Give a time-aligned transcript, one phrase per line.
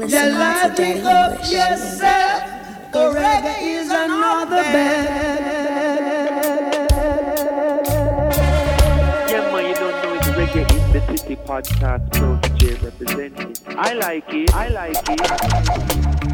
[0.00, 1.52] You are now Yeah, listening to lively Daddy up English.
[1.52, 2.42] yourself.
[2.92, 5.50] The reggae is another band.
[9.30, 13.54] Yeah, man, you don't know it's Reggae in the City podcast, Protege representing.
[13.78, 16.30] I like it, I like it.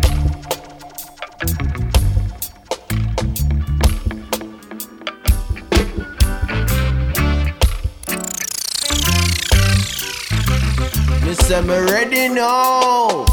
[11.24, 13.24] Me say me ready now.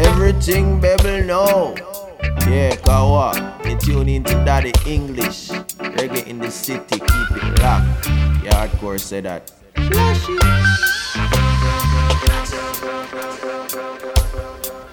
[0.00, 1.74] Everything baby know.
[2.48, 3.58] Yeah, Kawa.
[3.66, 5.48] Me tune into Daddy English.
[5.76, 8.08] Reggae in the city, keep it locked.
[8.42, 9.52] Yeah, hardcore say that.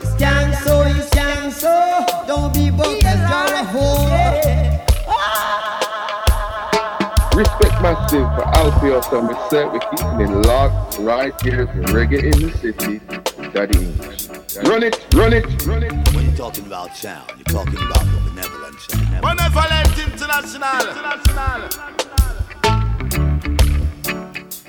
[0.03, 2.05] Scan so, you scan so.
[2.27, 4.83] Don't be broke as you're a whore.
[7.33, 9.71] Respect massive for Alfio and myself.
[9.71, 12.99] We're keeping it locked right here to Reggae in the City.
[13.53, 14.26] Daddy English.
[14.63, 15.91] Run it, run it, run it.
[16.15, 19.21] When you're talking about sound, you're talking about the benevolent sound.
[19.21, 20.87] Benevolent International.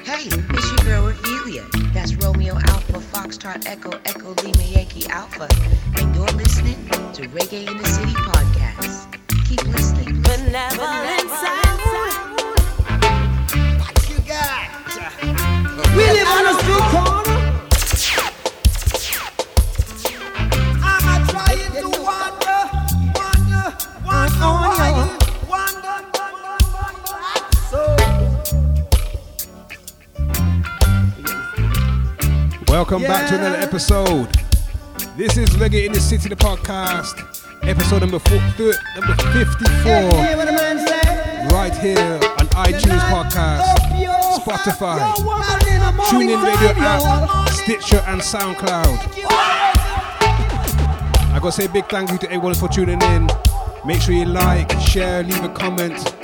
[0.04, 1.64] Hey, it's your girl Ophelia.
[1.94, 5.48] That's Romeo Alpha, Foxtrot Echo, Echo Lima Yankee Alpha.
[5.96, 6.76] And you're listening
[7.14, 9.06] to Reggae in the City podcast.
[9.48, 10.22] Keep listening.
[10.22, 11.67] What
[32.78, 34.28] Welcome back to another episode.
[35.16, 40.36] This is Reggae in the City, the podcast, episode number four, thir- number 54, Hear
[40.36, 41.48] what the man say?
[41.52, 41.98] right here
[42.38, 43.64] on iTunes Podcast,
[44.38, 45.12] Spotify,
[46.06, 49.24] TuneIn Radio app, Stitcher, and SoundCloud.
[51.34, 53.28] I gotta say a big thank you to everyone for tuning in.
[53.84, 56.14] Make sure you like, share, leave a comment.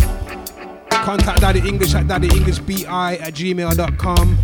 [0.89, 4.39] Contact Daddy English at daddyenglishbi at gmail.com.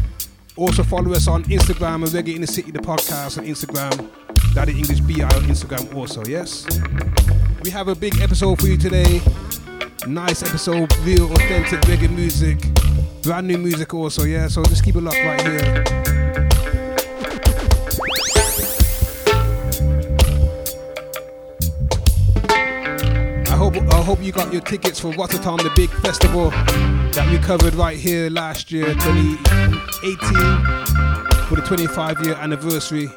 [0.57, 4.11] Also follow us on Instagram and Reggae in the City, the podcast on Instagram.
[4.55, 6.67] Daddy English BI on Instagram also, yes?
[7.63, 9.21] We have a big episode for you today.
[10.07, 12.59] Nice episode, real authentic reggae music.
[13.23, 14.49] Brand new music also, yeah?
[14.49, 16.50] So just keep it locked right here.
[24.01, 27.99] I hope you got your tickets for Rototom, the big festival that we covered right
[27.99, 29.37] here last year, 2018,
[31.45, 33.09] for the 25 year anniversary.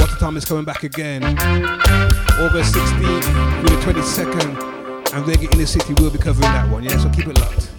[0.00, 3.22] Rototom is coming back again, August 16th
[3.60, 6.82] through the 22nd, and Reggae in the City will be covering that one.
[6.82, 7.70] Yeah, so keep it locked.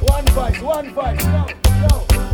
[0.00, 2.27] One voice, one voice.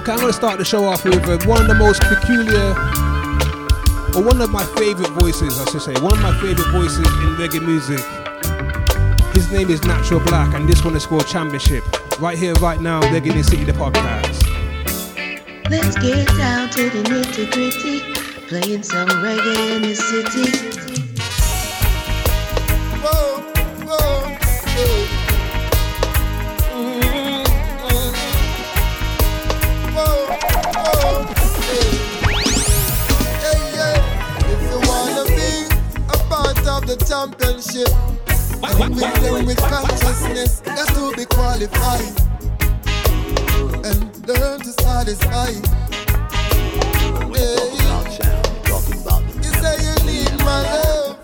[0.00, 2.70] Okay, I'm going to start the show off with uh, one of the most peculiar,
[4.16, 7.36] or one of my favorite voices, I should say, one of my favorite voices in
[7.36, 8.00] reggae music.
[9.34, 11.84] His name is Natural Black, and this one is called Championship.
[12.18, 14.40] Right here, right now, Reggae in the City, the podcast.
[15.68, 18.00] Let's get down to the nitty gritty.
[18.48, 20.69] Playing some reggae in the city.
[37.86, 38.10] Championship,
[38.62, 42.20] and win with consciousness, got to be qualified
[43.84, 45.52] and learn to satisfy.
[47.32, 47.70] Hey.
[47.80, 51.18] About sound, talking about the You say you need my love,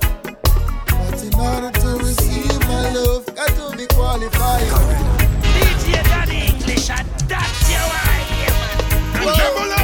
[0.88, 4.62] but in order to receive my love, got to be qualified.
[5.42, 8.52] DJ Daddy English, that's your idea,
[9.68, 9.75] man.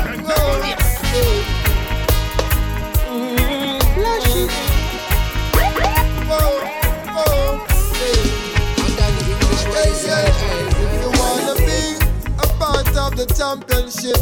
[14.03, 14.19] Championship.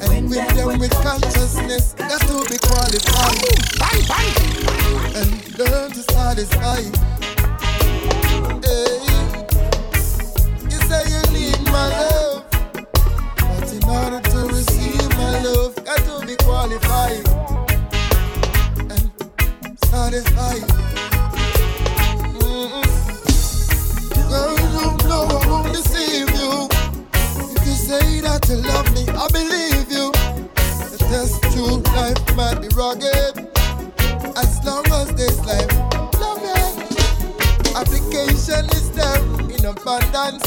[0.00, 3.42] And win them with consciousness, got to be qualified.
[5.16, 6.82] And learn to satisfy.
[8.62, 9.00] Hey.
[10.64, 16.26] You say you need my love, but in order to receive my love, got to
[16.26, 17.28] be qualified
[18.90, 19.10] and
[19.84, 20.68] satisfied.
[22.38, 22.86] Mm-mm.
[24.28, 26.68] Girl, you know I won't deceive you.
[27.56, 28.87] If you say that you love
[29.28, 30.10] I believe you.
[30.88, 33.36] The test true life might be rugged,
[34.38, 35.70] as long as there's life,
[36.18, 37.76] love it.
[37.76, 39.20] Application is there
[39.52, 40.46] in abundance.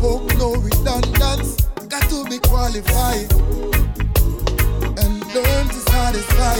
[0.00, 1.60] Hope no redundance.
[1.88, 3.30] Got to be qualified
[5.02, 6.56] and learn to satisfy.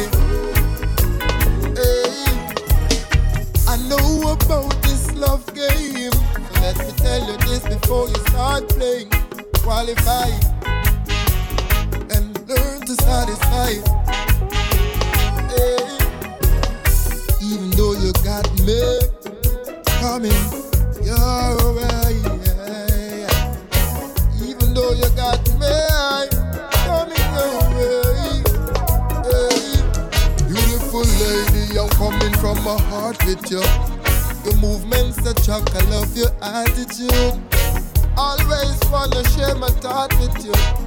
[1.73, 2.27] Hey,
[3.67, 6.13] I know about this love game.
[6.13, 9.09] So let me tell you this before you start playing.
[9.65, 10.54] Learn
[12.87, 13.73] to satisfy.
[15.49, 15.79] Hey,
[17.41, 19.01] even though you got me
[20.01, 20.33] coming
[21.01, 22.21] your way.
[24.43, 26.29] Even though you got me
[26.85, 28.43] coming your way.
[29.25, 29.65] Hey,
[30.47, 33.63] beautiful lady, I'm coming from my heart with you.
[34.45, 37.41] Your movements are chuck, I love your attitude.
[38.19, 40.84] Always wanna share my thought with you.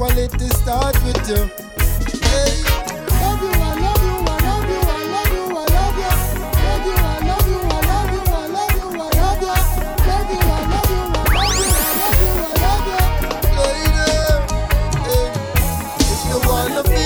[0.00, 1.44] Quality start with you.
[2.24, 2.64] Hey,
[3.20, 6.08] love you, I love you, I love you, I love you, I love you.
[6.64, 9.52] Love you, I love you, I love you, I love you, I love you.
[10.08, 13.60] Love you, I love you, I love you, I love you, I love you.
[13.60, 15.28] Lady, hey,
[16.00, 17.04] if you wanna be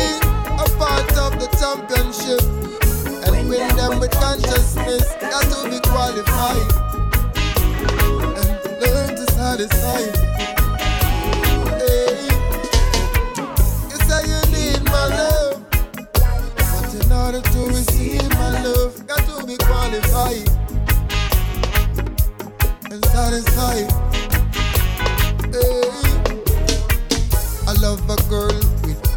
[0.55, 2.43] a part of the championship
[3.27, 6.71] and win them with consciousness, got to be qualified
[8.39, 10.14] and learn to satisfy.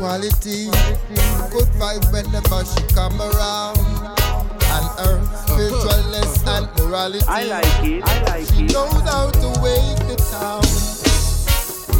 [0.07, 0.67] Quality,
[1.51, 7.25] good vibe whenever she come around, and her spiritualness and morality.
[7.27, 8.71] I like it, I like She it.
[8.71, 10.63] knows how to wake the town.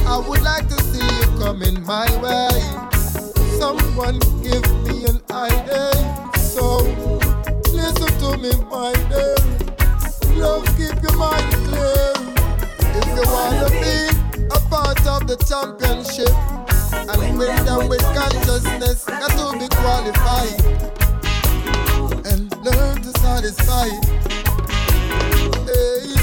[0.08, 2.56] I would like to see you coming my way.
[3.60, 5.92] Someone give me an idea.
[6.40, 6.78] So
[7.76, 9.36] listen to me, my dear.
[10.40, 12.14] Love, keep your mind clear.
[13.00, 16.57] If you wanna be a part of the championship
[17.10, 20.62] and win them with consciousness, got to be qualified
[22.26, 23.88] and learn to satisfy.
[25.66, 26.14] Hey,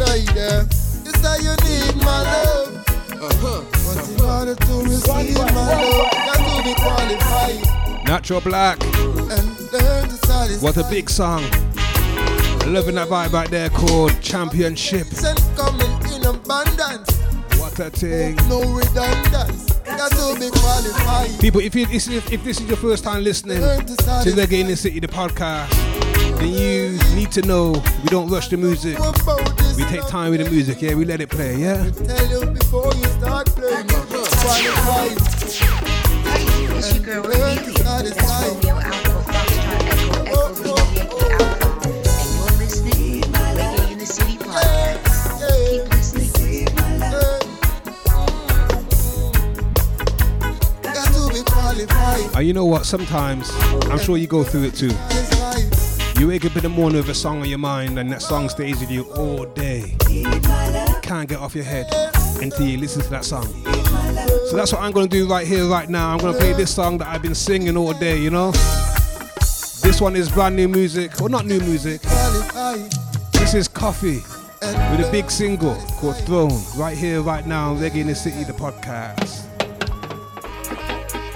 [0.00, 0.66] lady,
[1.04, 2.84] you say you need my love.
[3.20, 8.82] But in order to receive my love, got to be qualified Natural Black.
[8.84, 10.64] and learn to satisfy.
[10.66, 11.42] What a big song.
[12.66, 15.06] Loving that vibe right there called Championship.
[15.08, 17.10] Send coming in abundance,
[17.58, 18.36] What a thing.
[18.48, 19.63] no redundance.
[20.24, 21.38] Got be qualified.
[21.38, 24.40] People, if, you, if, if this is your first time listening to to satisfy.
[24.40, 25.70] Reggae in the City, the podcast,
[26.38, 28.98] then you need to know we don't rush the music.
[29.76, 30.94] We take time with the music, yeah?
[30.94, 31.90] We let it play, yeah?
[31.90, 33.86] Tell you before you start playing.
[33.86, 35.18] Qualified
[36.24, 38.93] Hey, it's your girl
[51.90, 52.86] And you know what?
[52.86, 53.50] Sometimes,
[53.90, 54.92] I'm sure you go through it too.
[56.20, 58.48] You wake up in the morning with a song on your mind, and that song
[58.48, 59.96] stays with you all day.
[61.02, 61.86] Can't get off your head
[62.40, 63.46] until you listen to that song.
[64.48, 66.10] So that's what I'm gonna do right here, right now.
[66.12, 68.52] I'm gonna play this song that I've been singing all day, you know?
[69.82, 72.00] This one is brand new music, or not new music.
[73.32, 74.22] This is Koffee
[74.90, 78.52] with a big single called Throne, right here, right now, Reggae in the City, the
[78.52, 79.53] podcast.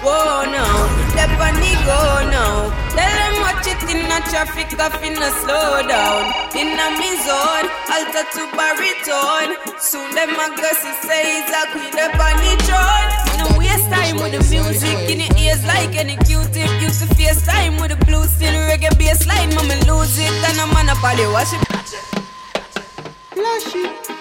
[0.01, 0.63] Whoa, no,
[1.11, 1.99] step on the go
[2.31, 2.71] now.
[2.95, 6.31] Tell them watch it in a traffic, off in a slow down.
[6.55, 9.59] In a me zone, alter to baritone.
[9.77, 10.47] Soon them a
[10.79, 13.07] see say it's a queen up on the throne.
[13.43, 16.69] No waste time with the music in your ears like any Q-tip.
[16.81, 20.61] Used to face time with the blue steel reggae bass line, mama lose it and
[20.61, 21.69] I'm on a poly wash it.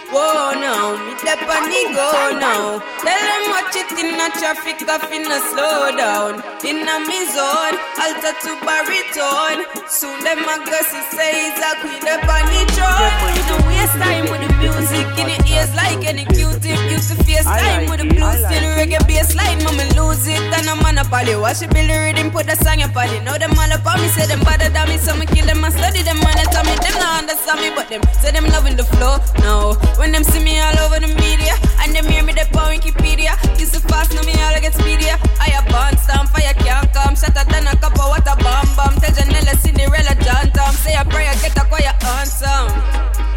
[0.09, 2.81] Whoa, now, me step on the go now.
[3.05, 6.41] Tell them watch it in a traffic, off in a slow down.
[6.65, 9.69] In a me zone, alter to baritone.
[9.85, 10.57] Soon them a
[10.88, 13.12] see say it's a queen up on the throne.
[13.53, 16.81] No waste time with the music in the ears like any Q-tip.
[16.88, 19.61] Used to face time with a blue steel reggae bass line.
[19.65, 21.37] Mama lose it and I'm on a poly.
[21.37, 23.21] Watch it build the rhythm, put the song in body.
[23.21, 25.61] Know them all up on me, say them better than me, so me kill them
[25.65, 26.17] and study them.
[26.25, 29.21] Man, they tell me them not understand me, but them say them loving the flow.
[29.45, 32.71] No, when them see me all over the media and them hear me they on
[32.71, 33.35] Wikipedia.
[33.59, 35.19] Used to fast, now me all I get speedier.
[35.43, 37.14] I a born stamp, fire can't come.
[37.14, 38.95] Shatter than a cup of water bomb bomb.
[39.02, 40.73] Tell Janella, Cinderella, John Tom.
[40.75, 42.59] Say a prayer, get a quiet answer.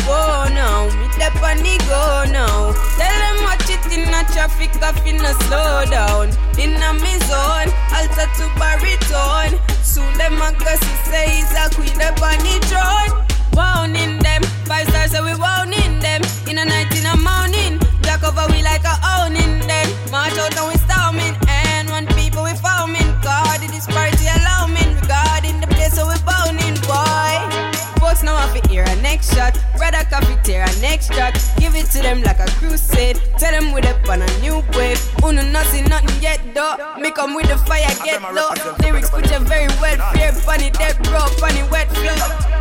[0.05, 2.73] Whoa now, me step on the go now.
[2.97, 6.29] Tell them watch it in a traffic, I finna slow down.
[6.61, 9.57] In a me zone, alter to baritone.
[9.81, 10.73] Soon them a go
[11.09, 13.30] say he's a queen up on the throne.
[13.53, 16.21] Wowning them, five stars so we wowning them.
[16.47, 19.87] In a night, in a morning, black over we like a owning them.
[20.11, 23.07] March out and we storming, and one people we foaming.
[23.21, 24.95] God, this party alarming.
[25.01, 27.71] Regarding the place so we boning, boy.
[27.99, 29.57] Folks now have to hear a next shot.
[29.77, 31.33] Brother coffee tear a next shot.
[31.59, 33.19] Give it to them like a crusade.
[33.37, 34.99] Tell them we up on a new wave.
[35.23, 36.75] Uno nothing, nothing yet though.
[36.99, 38.51] Me come with the fire, get low.
[38.81, 39.97] Lyrics put you very well.
[40.13, 42.60] Fear funny, dead bro, funny wet flow.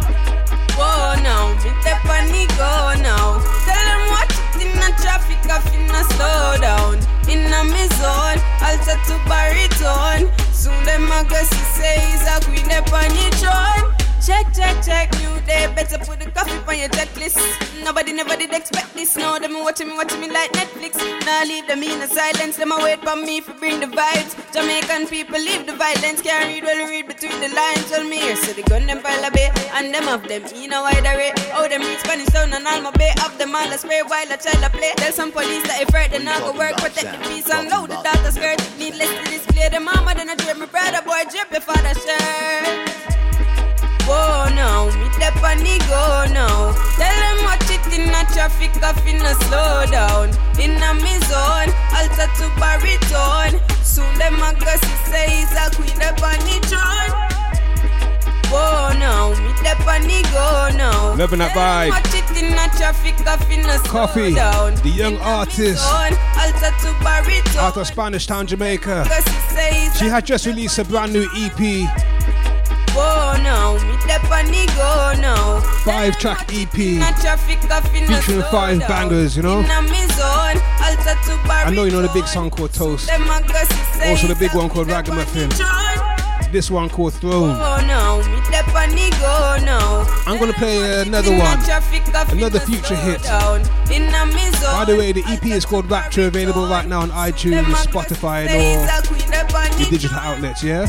[0.80, 1.52] Whoa now,
[2.32, 3.36] me the go now.
[3.68, 6.96] Tell them watch it in the traffic, I finna slow down.
[7.28, 10.32] In a me zone, alter to baritone.
[10.54, 13.99] Soon them a go see say he's a queen up on the throne.
[14.20, 15.64] Check, check, check, new day.
[15.74, 17.40] Better put the coffee on your checklist.
[17.82, 19.16] Nobody never did expect this.
[19.16, 21.00] Now them watching me, watching me like Netflix.
[21.24, 22.56] Now leave them in a silence.
[22.56, 24.36] Them wait for me for bring the vibes.
[24.52, 26.20] Jamaican people leave the violence.
[26.20, 27.88] Can't read well, read between the lines.
[27.88, 29.48] Tell me here, so the gun them pile a bay.
[29.72, 31.32] And them of them in a wide array.
[31.56, 33.14] Oh, them read Spanish sound and all my bay.
[33.24, 34.92] Up them all a spray while a child a play.
[34.96, 36.76] Tell some police that if hurt, they not go work.
[36.76, 38.60] Protect the peace and load the skirt.
[38.78, 43.09] Needless to display the mama, then I drip my brother boy, drip your father shirt.
[44.10, 46.74] Whoa now, me step on the go now.
[46.98, 50.30] Tell them watch it in a traffic, I finna slow down.
[50.58, 53.54] In a me zone, alter to baritone.
[53.84, 54.66] Soon them a go
[55.06, 57.14] say he's a queen up on the throne.
[58.50, 61.14] Whoa now, me step on the go now.
[61.14, 61.90] Loving that vibe.
[61.90, 64.74] Watch it in a traffic, I finna slow Koffee, down.
[64.82, 67.62] the young artist Zone, alter to baritone.
[67.62, 69.06] out of Spanish Town, Jamaica.
[69.08, 71.60] Go see say he's She had just released a brand new EP,
[72.94, 75.60] Whoa now, me step on the go now.
[75.84, 79.60] five track EP, In a traffic, I finna featuring five bangers, you know.
[79.60, 83.06] In a me zone, alter to I know you know the big song called Toast.
[83.06, 85.50] Them a go see say Also the big one called Ragamuffin.
[86.50, 87.50] This one called Throne.
[87.50, 90.04] Oh now, me step on the go now.
[90.26, 91.62] I'm gonna play another one.
[91.62, 93.22] traffic, I finna Another future hit.
[93.22, 93.60] down.
[93.92, 97.02] In a me zone, By the way, the EP is called Rapture, available right now
[97.02, 100.88] on iTunes, go Spotify, and all a queen up on the the digital outlets, yeah?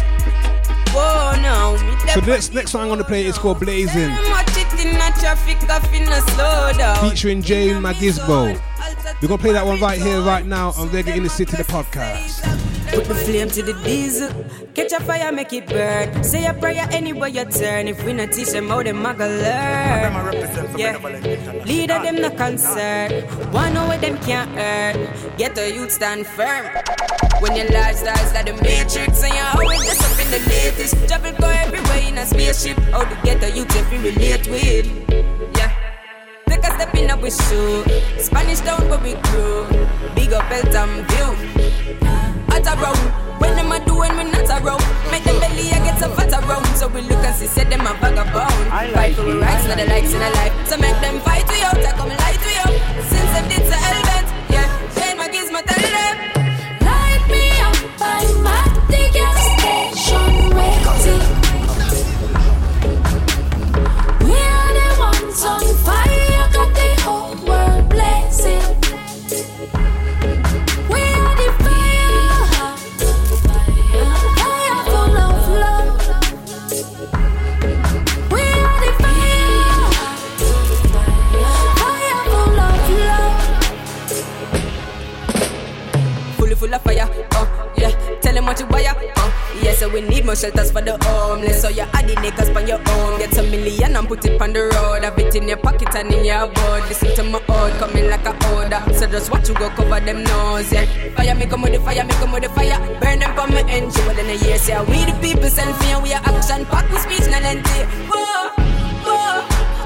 [0.94, 1.78] Whoa now,
[2.14, 5.58] So this next song I'm gonna play is called Blazing, Watch it in a traffic,
[5.70, 7.10] I finna slow down.
[7.10, 8.60] featuring Jane Magisbo.
[9.22, 11.64] We're gonna play that one right here, right now on Reggae in the City, the
[11.64, 12.71] podcast.
[12.92, 14.30] Put the flame to the diesel.
[14.74, 16.24] Catch a fire, make it burn.
[16.24, 17.88] Say a prayer anywhere you turn.
[17.88, 20.78] If we not teach them how them a learn.
[20.78, 20.98] Yeah.
[21.66, 23.24] Leader them no concern.
[23.54, 25.38] One know what them can't earn.
[25.38, 26.66] Get the youth stand firm.
[27.40, 31.08] When your lifestyle's like the matrix and you're always just up in the latest.
[31.08, 32.78] Travel go everywhere in a spaceship.
[32.92, 34.86] How to get the youth if we relate with.
[35.58, 35.72] Yeah.
[36.48, 37.86] Take a step in up with shoe.
[38.20, 39.66] Spanish town where we grew.
[40.14, 42.21] Big up Eltham view.
[42.52, 43.00] At a round.
[43.40, 44.84] When them a do when we not around.
[45.10, 46.66] Make them belly I get so fat around.
[46.78, 48.70] So we look and see, say them a vagabond.
[48.94, 50.54] Fight for rights, not the likes in a life.
[50.68, 52.74] So make them fight we out, I come light we up.
[53.10, 54.68] Since them did so helmet, yeah.
[54.96, 56.41] Shane my gives my tell them.
[88.42, 89.74] Them what buy, oh yeah.
[89.74, 91.62] So we need more shelters for the homeless.
[91.62, 93.20] So you add the niggas on your own.
[93.20, 95.04] Get a million and put it on the road.
[95.04, 96.84] Have it in your pocket and in your board.
[96.90, 98.82] Listen to my old coming like a order.
[98.94, 100.86] So just watch you go cover them nose, yeah.
[101.16, 102.80] Fire me come with the fire, me come with the fire.
[103.00, 104.06] Burn them from my engine.
[104.06, 106.00] Well in a year, say we the people send fear.
[106.02, 107.86] We are action pack with speech, not empty.
[108.10, 108.50] Whoa,
[109.06, 109.46] whoa.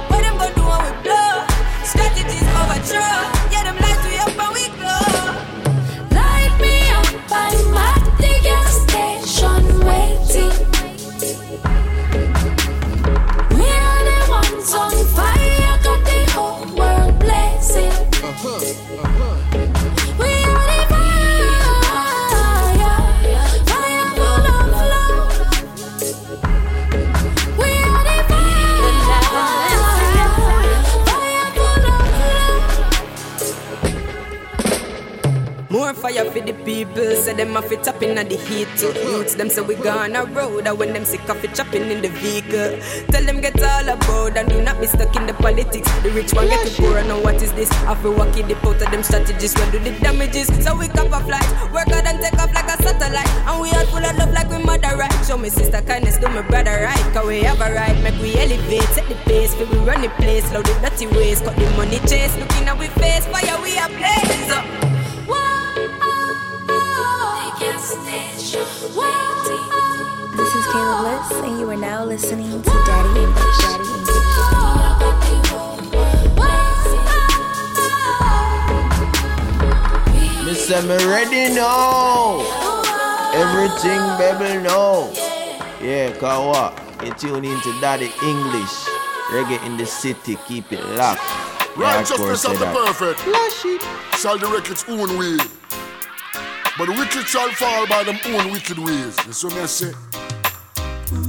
[0.10, 1.44] What them gonna do when we blow?
[1.84, 3.55] Strategies overthrow.
[18.48, 18.75] Huh.
[36.76, 37.16] People.
[37.24, 38.68] Say them a fit up in the heat.
[38.82, 40.68] Youths them say we gone a road.
[40.68, 42.72] And when them sick of it chopping in the vehicle.
[43.12, 45.90] Tell them get all about and do not be stuck in the politics.
[46.04, 47.72] The rich one get to poor and know what is this.
[47.92, 49.54] I feel walk in the out of them strategies.
[49.56, 50.48] Where do the damages?
[50.64, 51.50] So we cap a flight.
[51.72, 53.32] Work out and take off like a satellite.
[53.48, 55.16] And we are full of love like we mother right.
[55.26, 57.06] Show me sister kindness, do my brother right.
[57.14, 57.96] Cause we have a right.
[58.04, 59.56] Make we elevate, set the pace.
[59.56, 60.44] Feel we run the place.
[60.50, 61.40] Slow the dirty ways.
[61.40, 62.36] Cut the money chase.
[62.36, 63.26] Looking at we face.
[63.28, 64.85] Fire we are blaze.
[67.96, 68.54] This
[70.54, 73.58] is Kayla Bliss, and you are now listening to Daddy English.
[73.60, 75.26] Daddy English.
[80.46, 82.42] Me say me ready now.
[83.34, 85.12] Everything baby know.
[85.82, 87.06] Yeah, cause what?
[87.06, 88.76] You tune into Daddy English.
[89.32, 91.22] Reggae in the city, keep it locked.
[91.78, 92.76] Yeah, of course Righteousness say of the that.
[92.76, 93.20] perfect
[94.20, 95.38] shall direct its own way.
[96.78, 99.16] But the wicked shall fall by them own wicked ways.
[99.16, 99.94] That's what I say.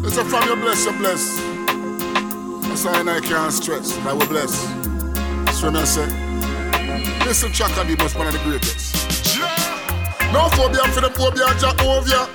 [0.03, 1.37] It's a from your bless, you bless.
[2.67, 3.97] That's why I can't stress.
[3.99, 4.65] I will bless.
[5.45, 6.07] That's what I say.
[7.25, 8.93] Listen, Chaka Demus one of the greatest.
[10.33, 12.29] No phobia for them phobia, Jehovah.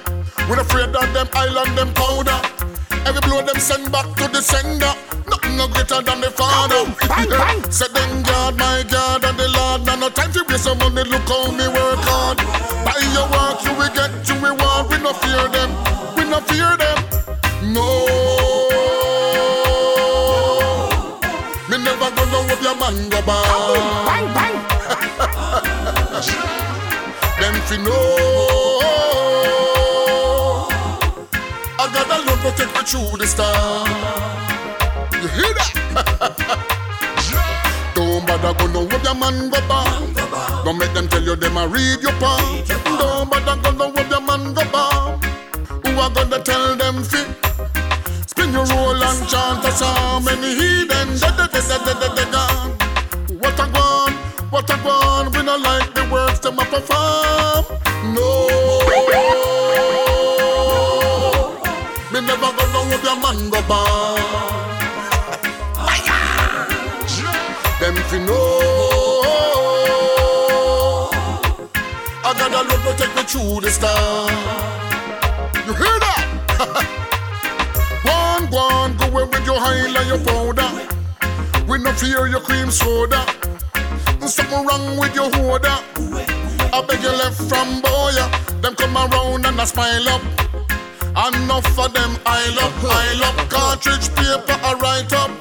[0.50, 2.40] We're afraid that them island, them powder.
[3.06, 5.11] Every blow them send back to the sender.
[5.50, 6.86] No greater than the father.
[7.72, 9.86] Said them God, my God, and the Lord.
[9.86, 11.04] Now no time to waste some money.
[11.04, 12.38] Look how me work hard.
[12.86, 14.90] By your work, you will get to reward.
[14.90, 15.70] We no fear them.
[16.16, 16.98] We no fear them.
[17.74, 18.08] No.
[21.70, 24.06] Me never gonna whoop your man go bang.
[24.08, 24.56] Bang bang.
[27.42, 28.18] Them fi know.
[31.80, 33.90] I got a love to take me through the storm.
[35.22, 35.70] You hear that?
[37.96, 40.14] Don't bother go no whoop your man go bang.
[40.66, 42.64] Don't make them tell you them a read your palm.
[42.98, 45.22] Don't bother go no whoop your man go bang.
[45.86, 47.22] Who are gonna tell them fi?
[48.26, 50.28] Spin your roll and chant a psalm.
[50.28, 52.46] Any heathen, da da da da da da da.
[53.38, 54.14] What a gone,
[54.50, 55.32] what a gone.
[55.34, 57.66] We not like the words them a perform.
[58.16, 58.50] No.
[62.12, 64.01] Me never go down with your man go bang.
[73.22, 74.36] Me through the storm.
[75.66, 76.28] You hear that?
[78.04, 80.70] One, one, go away with your highlight, your powder.
[81.68, 83.26] We no fear your cream soda.
[84.28, 85.78] Something wrong with your holder.
[86.74, 88.26] I beg you left from boya.
[88.62, 90.22] Them come around and I smile up.
[91.34, 95.41] Enough of them I love, I love Cartridge paper I write up.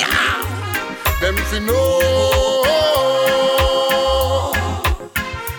[0.00, 0.44] Fire.
[1.20, 2.00] Them fi know.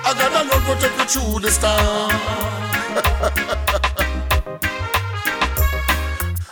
[0.04, 2.12] I got a love to take you through the storm.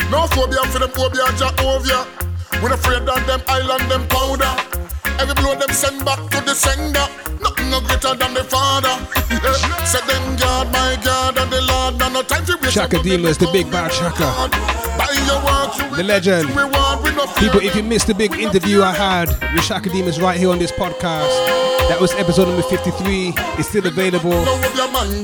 [0.12, 2.06] no phobia for them phobia Jehovah.
[2.62, 4.54] We're afraid of them island, them powder.
[5.20, 7.08] Every blow them send back to the sender.
[7.42, 8.96] Nothing no greater than the father.
[9.86, 11.98] Said them God, my God, and the Lord.
[12.14, 12.58] No time to.
[12.70, 14.50] Chaka Demus, the big bad Chaka.
[14.98, 16.50] By your work, you The legend.
[17.20, 17.42] Reward.
[17.42, 20.20] We no fear People, if you missed the big interview I had with Chaka Demus
[20.20, 21.30] right here on this podcast,
[21.90, 23.34] that was episode number 53.
[23.58, 24.34] It's still available,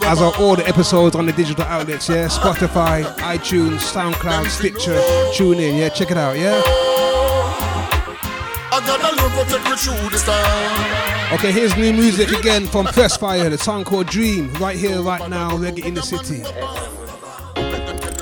[0.04, 2.28] as are all the episodes on the digital outlets, yeah?
[2.28, 5.02] Spotify, iTunes, SoundCloud, Stitcher.
[5.34, 5.90] Tune in, yeah?
[5.90, 6.62] Check it out, yeah?
[8.72, 11.34] I got a love to take me through the storm.
[11.34, 15.30] Okay, here's new music again from Press Fire, the song called Dream, right here, right
[15.30, 16.42] now, reggae in the city.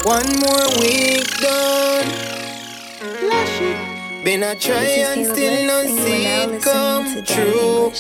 [0.05, 2.32] One more week done.
[4.23, 6.55] Been a try This is and Caleb still no Bliss, and see you are now
[6.55, 7.91] it come listening to Daddy true.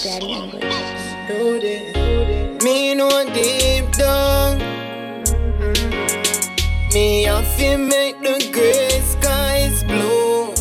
[1.27, 2.63] English.
[2.63, 4.57] Me know deep down.
[6.93, 10.53] Me a feel make the gray skies blue.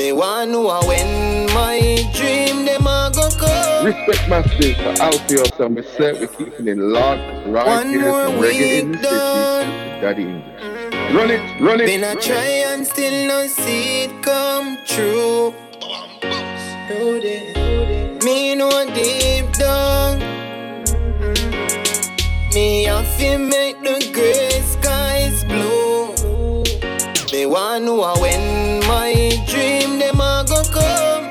[0.00, 1.78] Me want know when my
[2.12, 3.86] dream them a go come.
[3.86, 6.18] Respect massive for Alfie and myself.
[6.18, 9.62] We're keeping it locked right One here more from Reggae in the week done.
[9.62, 10.00] City.
[10.00, 10.79] Daddy English.
[11.12, 11.86] Run it, run it.
[11.86, 15.52] Been a try and still no see it come true.
[18.24, 20.20] Me know deep down.
[22.54, 26.14] Me a feel make the gray skies blue.
[27.32, 29.12] Me want know when my
[29.48, 31.26] dream them a go come.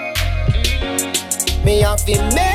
[1.64, 2.49] Me a feel make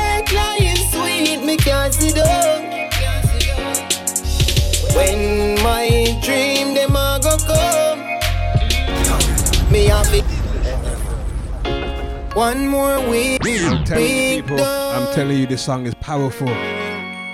[12.35, 13.41] One more week.
[13.45, 14.61] I'm telling you, people.
[14.61, 16.47] I'm telling you, this song is powerful.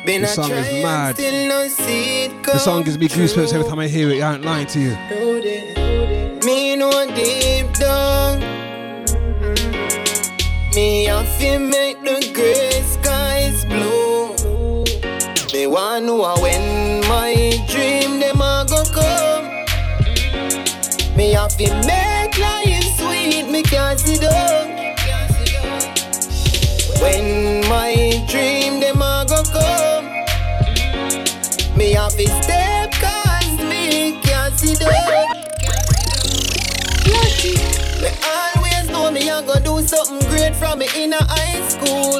[0.06, 1.18] Been This song is mad.
[1.18, 4.22] No The song gives me goosebumps every time I hear it.
[4.22, 4.96] I ain't lying to you.
[6.46, 8.42] Me know deep down.
[10.76, 14.36] Me have to make the gray skies blue.
[15.52, 17.34] Me want know when my
[17.68, 19.46] dream them a go come.
[21.18, 23.50] Me have to make life sweet.
[23.50, 24.61] Me can't sit down.
[27.02, 30.06] When my dream them a go come.
[31.76, 34.92] Me have to step cause me can't sit down.
[38.02, 42.20] Me always know me a go do something great from me in a high school.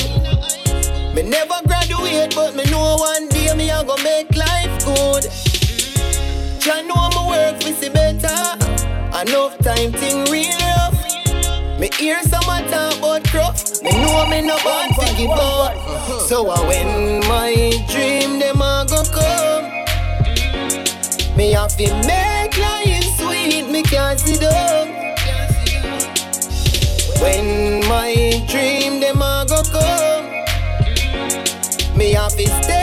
[1.14, 5.30] Me never graduate, but me know one day me a go make life good.
[6.60, 8.58] Jah know me work for see better.
[9.22, 10.91] Enough time thing real rough.
[11.82, 13.82] Me hear some a talk about cruff.
[13.82, 15.76] Me know me no born to give up.
[16.28, 17.56] So uh, when my
[17.90, 19.64] dream them a go come,
[21.36, 23.68] me have to make life sweet.
[23.72, 24.90] Me can't sit down.
[27.20, 28.14] When my
[28.48, 30.26] dream them a go come,
[31.98, 32.81] me have to step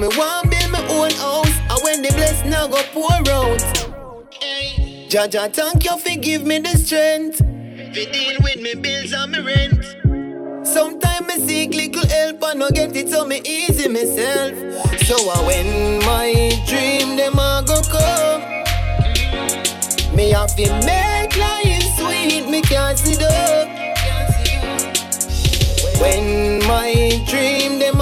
[0.00, 3.60] me want build my own house, and when the blessing a go pour out.
[5.10, 7.38] Jaja, thank you for give me the strength.
[7.38, 9.84] For deal with me bills and me rent.
[10.66, 14.54] Sometimes me seek little help and no get it so me easy myself.
[15.04, 16.32] So uh, when my
[16.66, 18.40] dream them a go come,
[20.16, 22.48] me have to make life sweet.
[22.48, 23.68] Me can't sit down.
[26.00, 27.99] When my dream them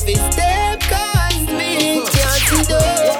[0.00, 3.16] have to step cause me can't down.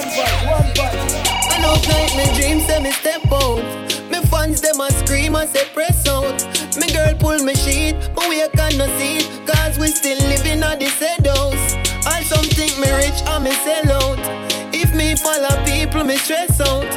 [1.53, 3.63] And up night me dream say me step out.
[4.11, 6.41] Me fans them a scream and say press out.
[6.77, 10.63] Me girl pull me sheet, but we can no see it, cause we still living
[10.63, 11.75] at the said house.
[12.07, 14.19] I some think me rich and me sell out.
[14.73, 16.89] If me follow people, me stress out.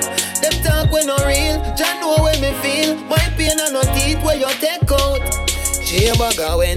[0.42, 2.96] Them talk when no real, Jah know when me feel.
[3.06, 5.33] My pain and no teeth where you take out.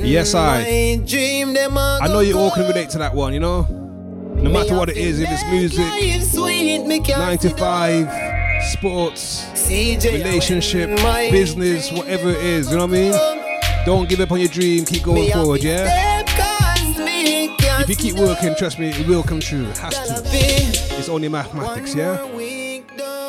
[0.05, 0.62] Yes, I.
[0.62, 3.62] my dream them a I know you all can relate to that one, you know?
[3.62, 9.47] No matter what it is, if it's music, Life sweet, me 9 to 5, sports,
[9.69, 10.91] relationship,
[11.31, 13.85] business, whatever it is, you know what I mean?
[13.85, 15.87] Don't give up on your dream, keep going forward, yeah?
[16.25, 19.67] step 'cause me can't If you keep working, trust me, it will come true.
[19.69, 20.23] It has to.
[20.31, 20.39] be
[20.99, 22.19] It's only mathematics, yeah?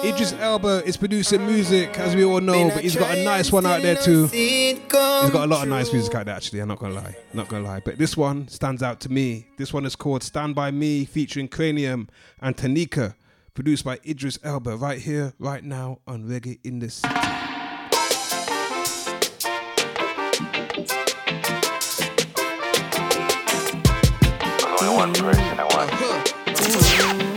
[0.04, 3.66] Idris Elba is producing music, as we all know, but he's got a nice one
[3.66, 4.28] out there too.
[4.28, 6.60] He's got a lot of nice music out there, actually.
[6.60, 7.82] I'm not gonna lie, not gonna lie.
[7.84, 9.48] But this one stands out to me.
[9.58, 12.08] This one is called "Stand by Me," featuring Cranium
[12.42, 13.16] and Tanika,
[13.54, 17.14] produced by Idris Elba, right here, right now on Reggae in the City.
[24.64, 27.37] Only one person I want.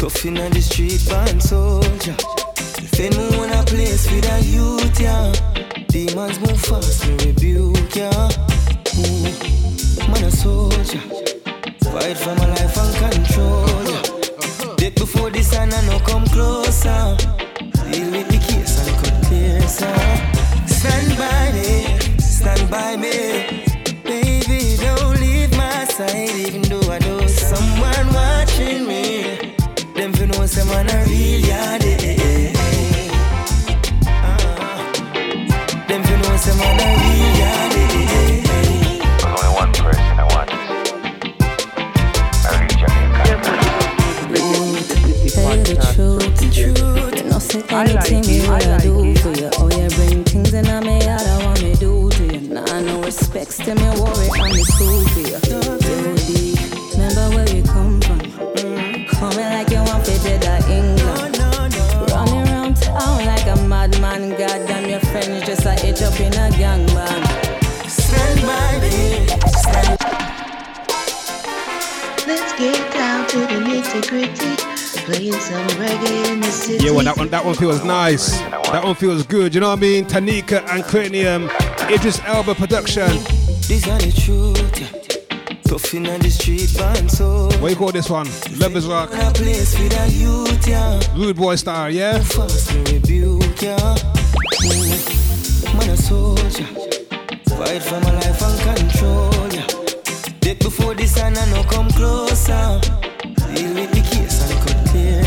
[0.00, 2.16] Tough in the street, born soldier.
[2.56, 5.30] If anyone a place with a youth, yeah.
[5.88, 8.30] Demons move fast, me rebuke, yeah.
[8.96, 11.04] Ooh, man a soldier.
[11.92, 14.74] Fight for my life and control, yeah.
[14.76, 17.16] Dead before the sun and no come closer.
[17.92, 19.94] Deal with the case and cut clear, sir.
[20.66, 23.66] Stand by me, stand by me.
[24.02, 27.26] Baby, don't leave my side, even though I know
[30.50, 31.84] Them for know some man a real yard.
[31.84, 33.10] eh, eh, eh.
[34.06, 34.92] Ah.
[35.86, 37.74] Them for know some man a real yard.
[37.76, 39.26] eh, eh, eh.
[39.26, 40.50] Only one person I want.
[42.46, 42.82] I reach
[45.30, 47.14] Tell you the truth, the truth.
[47.16, 49.50] You know, say anything me wanna do for you.
[49.58, 52.40] Oh, you bring things in on me, I don't want me do to you.
[52.54, 55.04] Nah, no respect, still me worry, I'm the school
[74.00, 74.56] the.
[75.04, 76.84] Playing some reggae in the city.
[76.84, 78.38] Yeah, well, that one, that one feels nice.
[78.40, 79.54] That one feels good.
[79.54, 80.04] You know what I mean?
[80.04, 81.50] Tanika and Cranium,
[81.90, 83.08] Idris Elba production.
[83.66, 84.96] This are the truth.
[85.64, 87.58] Tough in the street, born soldier.
[87.58, 88.26] What you call this one?
[88.58, 89.10] Lovers Rock.
[89.12, 91.00] A place with a youth, yeah.
[91.14, 92.18] Rude boy style, yeah?
[92.18, 93.76] Fast me rebuke, yeah.
[94.62, 95.78] Mm.
[95.78, 96.64] Man a soldier,
[97.56, 99.66] fight for my life and control ya.
[100.40, 102.80] Dead before the sun and no come closer.
[103.54, 105.24] Deal with the case and cut clear,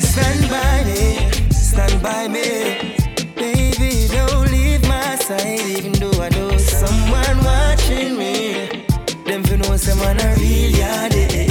[0.00, 2.96] Stand by me, stand by me.
[3.34, 8.86] Baby, don't leave my side, even though I know someone watching me.
[9.26, 11.49] Them for know someone a real yard.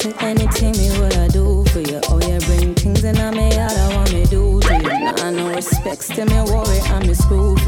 [0.00, 2.00] Say anything me what I do for you.
[2.08, 4.82] Oh, you bring things in on me, all I want me do to you.
[4.82, 7.59] Nah, no respect, still me worry, I'm me screw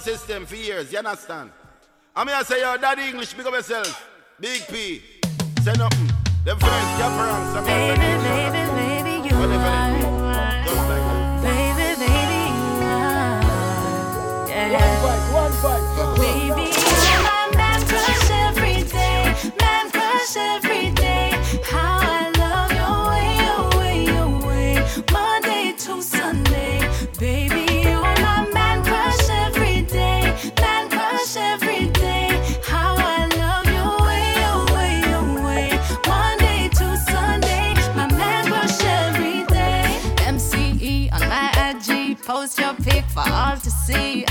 [0.00, 1.50] System for years, you understand?
[2.16, 4.08] I'm here to say, yo, daddy English, big up yourself.
[4.40, 5.02] Big P.
[5.62, 6.06] Say nothing.
[6.42, 7.52] Them friends, cap around.
[7.52, 8.69] Some baby, baby, baby,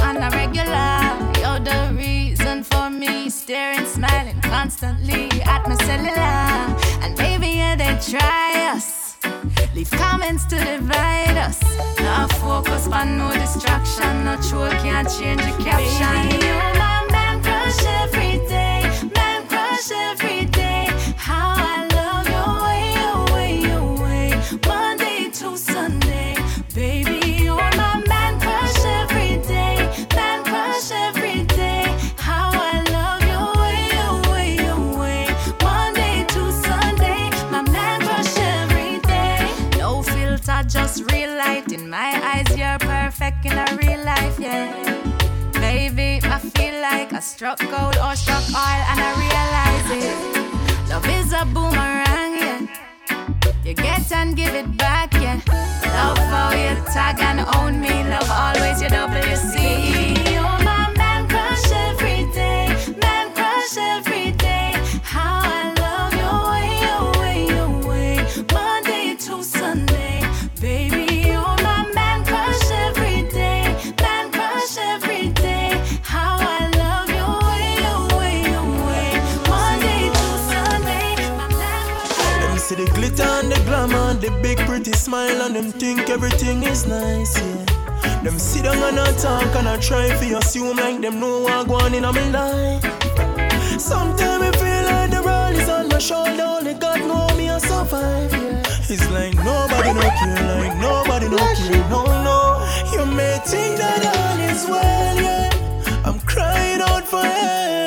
[0.02, 1.00] on a regular.
[1.40, 6.42] You're the reason for me staring, smiling constantly at my cellular.
[7.04, 9.18] And baby, yeah, they try us.
[9.76, 11.60] Leave comments to divide us.
[12.00, 14.26] No focus on no distraction.
[14.26, 16.14] No troll can't change the caption.
[16.30, 18.82] Baby, you're my man crush every day.
[19.16, 20.49] Man crush every day.
[47.40, 50.90] Struck gold or struck oil and I realize it.
[50.90, 52.68] Love is a boomerang, yeah.
[53.64, 55.40] You get and give it back, yeah.
[55.48, 58.04] Love how you tag and own me.
[58.10, 60.18] Love always your WC.
[60.18, 60.19] You're
[85.00, 88.22] smile, and them think everything is nice, yeah.
[88.24, 91.68] Them sit down and I talk and I try to assume like them know what
[91.68, 92.84] going on in my life.
[93.80, 97.60] Sometimes I feel like the world is on my shoulder, only God know me I
[97.60, 98.64] survive, yeah.
[98.92, 102.40] It's like nobody no care, like nobody no care, no, no.
[102.92, 106.04] You may think that all is well, yeah.
[106.06, 107.79] I'm crying out for help.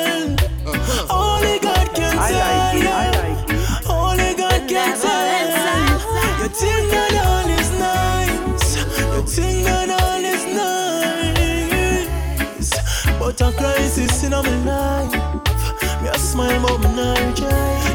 [14.43, 16.01] about me life.
[16.01, 17.13] Me a smile about me.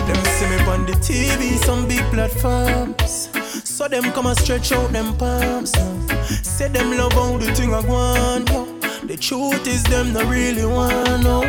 [0.06, 3.28] Them see me on the TV, some big platforms.
[3.64, 5.72] So them come and stretch out them palms.
[6.42, 8.46] Say them love all the thing I want.
[9.06, 11.40] The truth is them not really want no.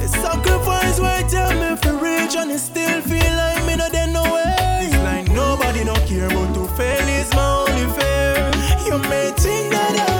[0.00, 4.12] The sacrifice why tell me for rich and it still feel like me not then
[4.12, 4.54] no way.
[4.82, 8.50] It's like nobody no care but to fail is my only fear.
[8.86, 10.15] You may think that I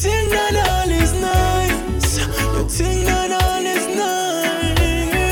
[0.00, 2.24] think that all is nice.
[2.56, 5.28] You think that all is nice.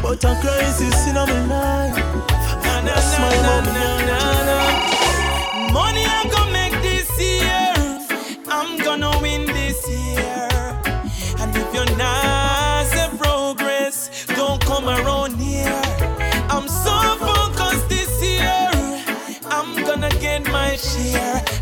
[0.00, 1.96] But a crisis in my life.
[2.86, 3.82] That's my moment.
[5.72, 6.30] Money I'm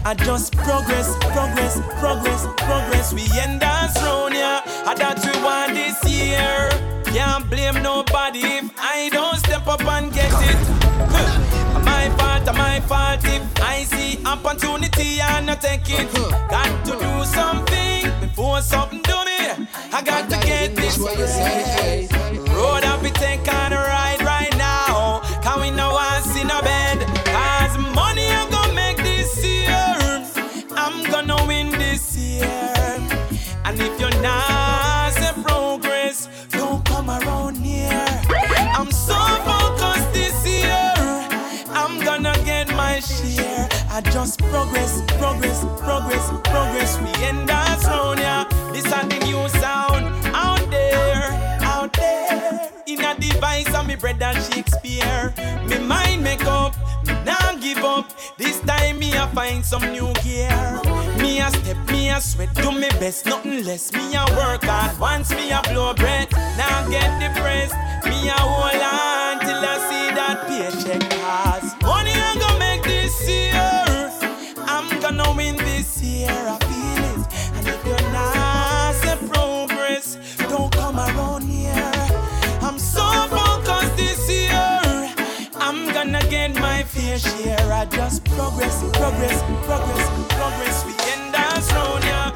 [0.02, 3.12] I just progress, progress, progress, progress.
[3.12, 4.62] We end us round yeah.
[4.86, 6.70] I That we want this year.
[7.04, 10.56] Can't blame nobody if I don't step up and get it.
[11.84, 16.12] My fault, uh, my fault if I see opportunity and not take it.
[16.48, 19.66] Got to do something before something do me.
[19.92, 20.96] I got to get this
[44.00, 46.98] I just progress, progress, progress, progress.
[47.00, 48.44] We end us round yeah.
[48.72, 51.28] This is the new sound out there,
[51.60, 52.70] out there.
[52.86, 55.34] In a device of me bread and Shakespeare.
[55.68, 56.74] Me mind make up,
[57.06, 58.08] me nah give up.
[58.38, 60.80] This time me a find some new gear.
[61.18, 63.92] Me a step, me a sweat, do me best, nothing less.
[63.92, 66.32] Me a work hard, once me a blow breath.
[66.56, 67.74] Now get depressed,
[68.06, 71.76] me a hold on till I see that paycheck pass.
[71.82, 73.89] Money I'm gonna make this year.
[87.20, 87.72] Share.
[87.72, 90.85] I just progress, progress, progress, progress.
[90.87, 92.35] We end us round yeah.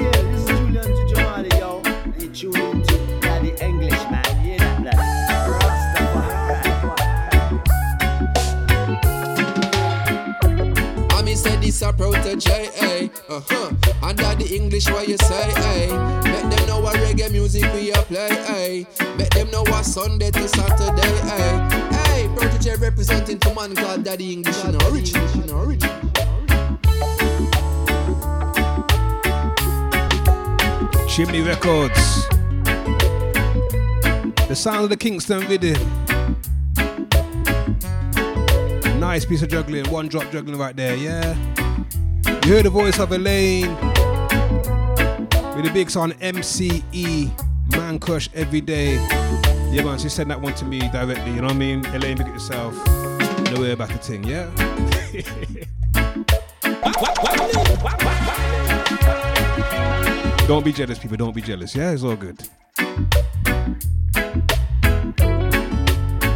[0.00, 1.80] Yeah, this is Julian to Jamali, yo.
[1.84, 4.24] And you tune into Daddy English, man.
[4.44, 4.96] You hear that,
[5.46, 5.76] blood?
[11.12, 13.08] I me say this a protege, eh?
[13.28, 13.70] Uh huh.
[14.02, 15.86] Under the English, what you say, eh?
[16.24, 18.84] Make them know what reggae music we a play, eh?
[19.16, 21.99] Make them know what Sunday to Saturday, eh?
[22.20, 25.88] Hey, protege representing for man called Daddy English in origin, in origin.
[31.08, 32.28] Chimney Records.
[34.48, 35.80] The sound of the Kingston rhythm.
[39.00, 41.34] Nice piece of juggling, one drop juggling right there, yeah.
[42.44, 43.74] You heard the voice of Elaine
[45.56, 47.30] with the big song MCE,
[47.74, 48.98] Man Crush Every Day.
[49.72, 51.86] Yeah, man, she sent that one to me directly, you know what I mean?
[51.86, 52.74] Elaine, look at yourself.
[53.52, 54.50] No way about the thing, yeah?
[60.48, 61.16] Don't be jealous, people.
[61.16, 61.76] Don't be jealous.
[61.76, 62.42] Yeah, it's all good.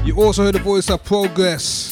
[0.05, 1.91] You also heard the voice of Progress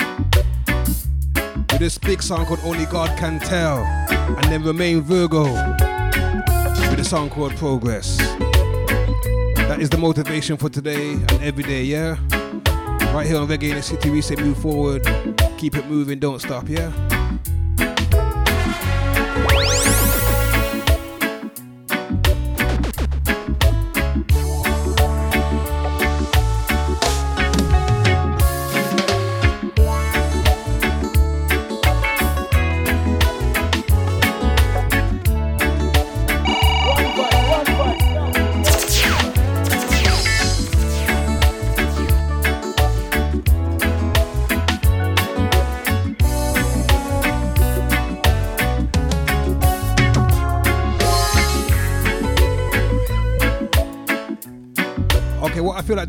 [1.73, 7.05] with this big song called Only God Can Tell, and then Romain Virgo with a
[7.05, 8.21] song called Progress.
[9.69, 12.17] That is the motivation for today and every day, yeah?
[13.13, 15.05] Right here on Reggae in the City, we say move forward,
[15.59, 17.12] keep it moving, don't stop, yeah?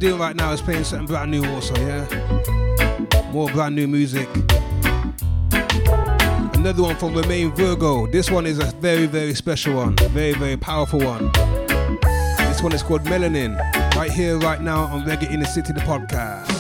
[0.03, 2.05] Doing right now is playing something brand new also, yeah?
[3.31, 4.27] More brand new music.
[6.55, 8.07] Another one from Romain Virgo.
[8.07, 9.95] This one is a very, very special one.
[10.09, 11.31] Very, very powerful one.
[12.49, 13.57] This one is called Melanin.
[13.95, 16.51] Right here, right now on Reggae in the City, the podcast.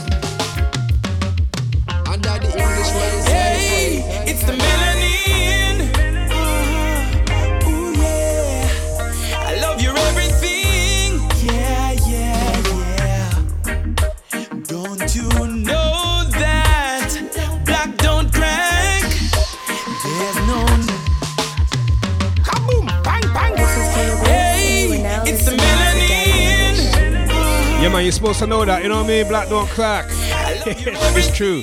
[2.07, 4.82] Under the English, what you say, Hey, it's the melanin.
[28.23, 28.83] Man, you're supposed to know that.
[28.83, 29.27] You know what I mean?
[29.27, 30.05] Black don't crack.
[30.09, 31.61] it's true.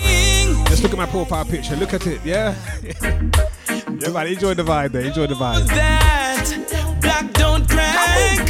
[0.64, 1.76] Let's look at my profile picture.
[1.76, 2.54] Look at it, yeah?
[3.00, 5.02] yeah, man, enjoy the vibe there.
[5.02, 5.66] Enjoy the vibe.
[5.68, 8.46] that black don't crack.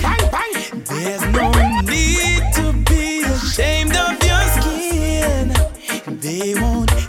[0.86, 1.50] There's no
[1.82, 5.54] need to be ashamed of your skin.
[6.20, 6.99] They won't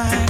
[0.00, 0.29] time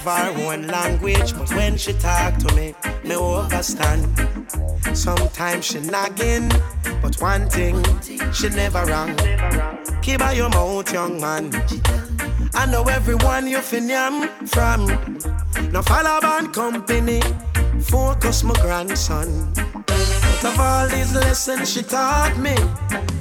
[0.00, 2.74] have her own language, but when she talk to me,
[3.04, 4.06] me understand.
[4.94, 6.50] Sometimes she nagging,
[7.02, 7.82] but one thing
[8.32, 9.14] she never wrong.
[10.02, 11.50] Keep out your mouth, young man.
[12.54, 14.86] I know everyone you finyam from.
[15.70, 17.20] No follow band company,
[17.80, 19.52] focus my grandson.
[19.58, 22.56] Out of all these lessons she taught me,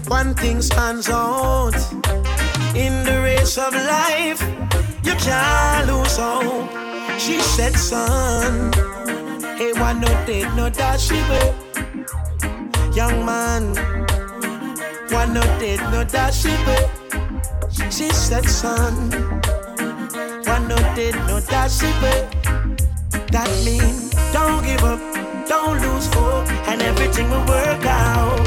[0.07, 1.75] one thing stands out.
[2.75, 4.41] In the race of life,
[5.03, 6.69] you can't lose hope.
[7.19, 8.71] She said, son,
[9.57, 11.53] hey, why no did no that she will.
[12.93, 13.75] Young man,
[15.11, 16.89] why no did no that she will.
[17.91, 19.11] She said, son,
[20.45, 22.25] why no did no that she will.
[23.31, 24.99] That mean, don't give up,
[25.47, 28.39] don't lose hope, and everything will work out.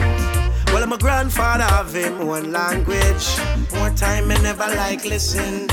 [0.73, 3.39] Well, my grandfather have him one language.
[3.75, 5.69] More time and never like listen.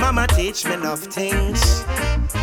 [0.00, 1.84] Mama teach me enough things,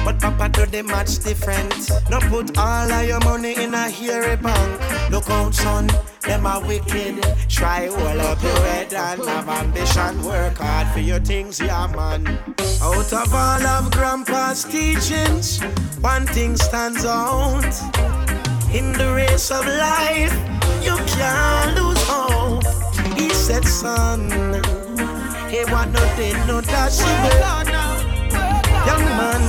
[0.03, 1.89] but Papa do the much different.
[2.10, 5.12] No put all of your money in a hairy bank.
[5.12, 5.89] Look out, son,
[6.22, 7.24] them are wicked.
[7.49, 10.24] Try hold up your head and have ambition.
[10.24, 12.28] Work hard for your things, yeah, man.
[12.82, 15.62] Out of all of Grandpa's teachings,
[16.01, 17.64] one thing stands out.
[18.74, 20.34] In the race of life,
[20.84, 22.66] you can't lose hope.
[23.18, 24.30] He said, son,
[25.49, 27.02] he want nothing, no Young
[29.18, 29.42] man,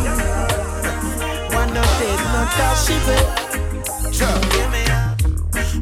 [1.75, 1.83] no
[2.57, 2.89] dash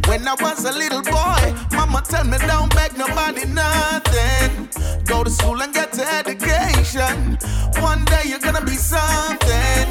[0.09, 4.69] When I was a little boy, mama tell me don't beg nobody nothing.
[5.05, 7.39] Go to school and get an education.
[7.81, 9.87] One day you're gonna be something.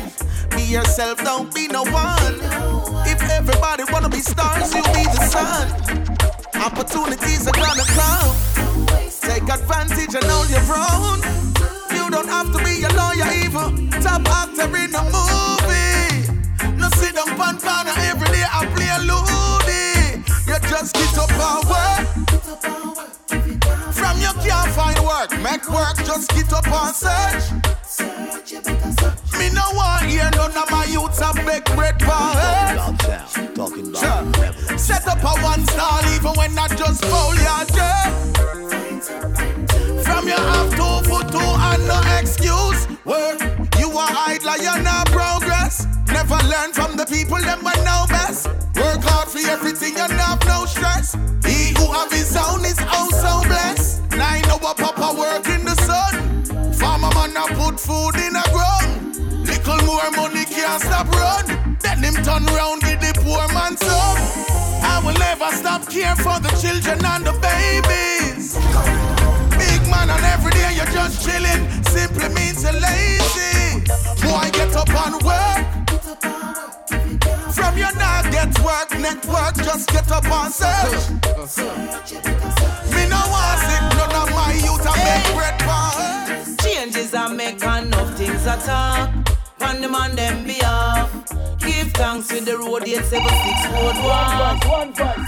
[0.50, 2.42] Be yourself, don't be no one.
[3.08, 5.70] If everybody wanna be stars, you'll be the sun.
[6.56, 8.36] Opportunities are gonna come.
[9.22, 11.53] Take advantage and hold your own.
[12.04, 16.28] You don't have to be a lawyer, even top actor in a movie.
[16.76, 20.20] No sit down pan corner every day I play a loony.
[20.46, 22.04] You just get up and work.
[23.94, 27.52] From you can't find work, make work, just get up and search.
[29.40, 32.76] Me no want hear none of my youths a beg bread for her.
[33.56, 34.78] Talking about Sure.
[34.78, 38.12] Set up a one stall even when I just foul your dirt.
[40.04, 40.93] From you have two foot two
[41.84, 42.88] and no excuse.
[43.06, 43.42] Work,
[43.80, 45.86] you are idler, you're not progress.
[46.08, 48.48] Never learn from the people them when know best.
[48.76, 51.14] Work hard for everything, you have no stress.
[51.46, 54.02] He who have his own is also blessed.
[54.12, 56.74] Nine hour papa work in the sun.
[56.74, 59.18] Farmer man a put food in a ground.
[59.48, 61.78] Little more money can't stop run.
[61.82, 64.18] Then him turn round with the poor man some.
[64.84, 69.23] I will never stop care for the children and the babies.
[69.94, 71.62] Man, and every day you're just chilling.
[71.94, 73.86] Simply means you're lazy.
[74.26, 75.64] Boy, get up and work.
[77.54, 81.10] From your now get work, network, just get up and search.
[82.94, 86.64] Me no want sick, none of my youth I make bread for.
[86.64, 89.10] Changes I make and enough things I talk.
[89.62, 91.10] On the man them behalf.
[91.60, 94.58] Give thanks with the road 876 road walk.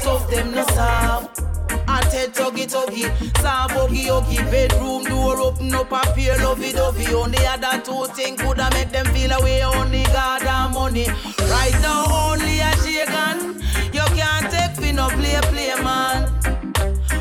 [0.03, 1.54] Tough them no stop.
[1.87, 3.05] I tell tuggy tuggy,
[3.41, 7.13] saw buggy huggy, bedroom door open up a pair lovey dovey.
[7.13, 9.63] Only other two things coulda make them feel away.
[9.63, 11.07] Only God and money.
[11.49, 13.61] Right now only a shaken.
[13.93, 16.27] You can't take me no play play man.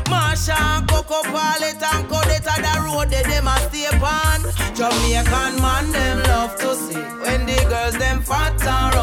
[0.09, 4.41] Marsha and Coco Pallet and Codetta the road they them a stay on.
[4.75, 8.94] Jamaican man them love to see when the girls them fat and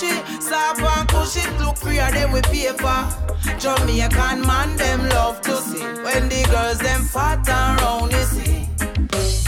[0.00, 3.08] her bushy, soft and cushy, look freer them with paper.
[3.58, 8.66] Jamaican man them love to see when the girls them fat and round the sea.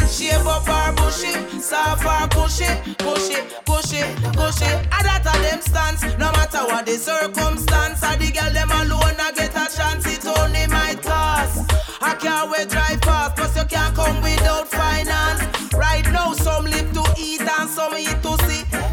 [0.08, 2.66] Shave up her bushy, soft and cushy,
[2.98, 4.02] cushy, cushy,
[4.36, 4.66] cushy.
[4.66, 8.02] And that a them stance, no matter what the circumstance.
[8.02, 11.72] And the girl them alone I get a chance, it only might cost.
[12.02, 15.42] I can't wait drive fast, plus you can't come without finance.
[15.72, 18.41] Right now, some live to eat and some eat to see.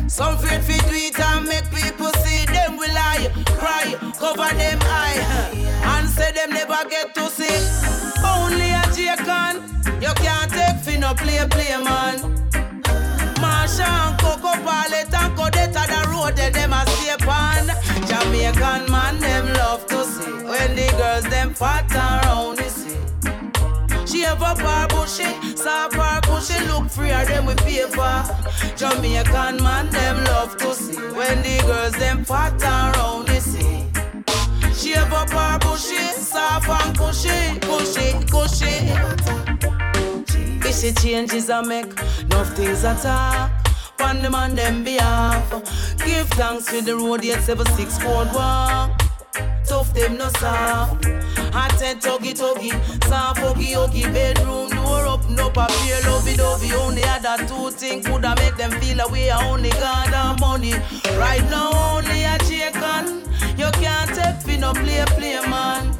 [0.09, 2.43] Some fear fit do it and make people see.
[2.47, 5.21] Them will lie, cry, cover them eye,
[5.83, 7.59] and say them never get to see.
[8.25, 9.61] Only a J-Con,
[10.01, 12.17] you can't take fi no play play man.
[13.37, 17.69] Marsha and Coco Pallet and Codetta the road that them a stay on.
[18.09, 22.68] Jamaican man them love to see when the girls them fat and round.
[24.09, 28.23] Shave up her bushy, soft her cushy, look freer them with paper.
[28.75, 33.85] Jamaican man them love to see when the girls them fat and round the sea.
[34.73, 38.89] Shave up her bushy, soft and cushy, cushy, cushy.
[40.59, 43.51] Fishy changes I make, enough things I talk.
[44.01, 45.51] On the man them behalf.
[46.03, 49.08] Give thanks with the road 876 code walk.
[49.69, 51.05] Tough them no soft.
[51.53, 52.71] Hot and tuggy tuggy,
[53.05, 54.11] soft huggy huggy.
[54.11, 56.73] Bedroom door open up a pair lovey dovey.
[56.73, 59.29] Only other two things coulda make them feel away.
[59.29, 60.73] Only God and money.
[61.19, 63.21] Right now only a chicken.
[63.59, 65.93] You can't take fi no play play man.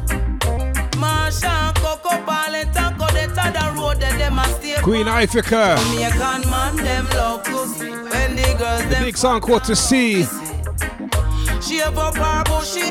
[0.97, 5.77] Marsha, Coco, Pallet, and Codetta, the road that them a stay Queen Ifrica.
[5.77, 9.75] Jamaican man, them love to see when the girls The them big song called To
[9.75, 10.25] See.
[11.69, 12.81] Shave up her bushy,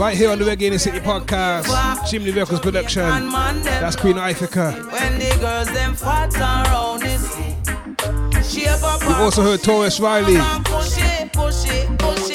[0.00, 1.68] Right here on the Reggae in the City podcast.
[2.08, 3.02] Chimney Records production.
[3.02, 4.90] That's Queen Ifrica.
[4.90, 8.60] when the girls them fat around the sea.
[8.60, 10.38] Shave up We've also heard Tarrus Riley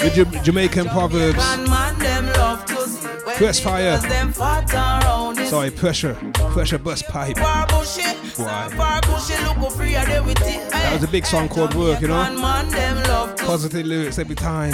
[0.04, 1.38] with Ja- Jamaican Proverbs.
[1.38, 3.98] Man, man, them love to see when Press fire.
[3.98, 6.14] girls them fat around the Sorry, pressure.
[6.54, 7.38] Pressure bust pipe.
[7.40, 8.99] Why?
[9.20, 10.72] Her bushy, look freer than with it.
[10.72, 12.24] That was a big song called Work, you know?
[12.40, 14.74] man, them love to Positive lyrics every time.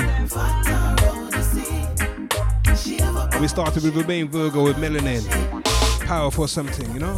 [3.32, 5.26] And we started with Romain Virgo with Melanin.
[6.06, 7.16] Power for something, you know?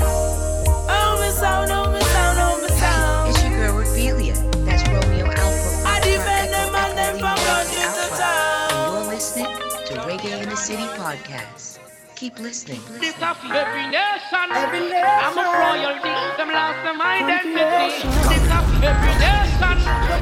[0.00, 3.30] Oh, me sound, oh, me sound, oh, me sound.
[3.30, 4.34] It's your girl Ophelia.
[4.64, 5.88] That's Romeo Alpha.
[5.88, 8.72] I defend them and them from country to town.
[8.72, 9.46] And you're listening
[9.86, 11.79] to Reggae in the City podcast.
[12.20, 12.84] Keep listening.
[13.00, 14.48] This of every nation.
[14.52, 15.24] Every nation.
[15.24, 16.12] I'm a royalty.
[16.36, 17.96] Them lost them identity.
[18.28, 19.76] This of every nation.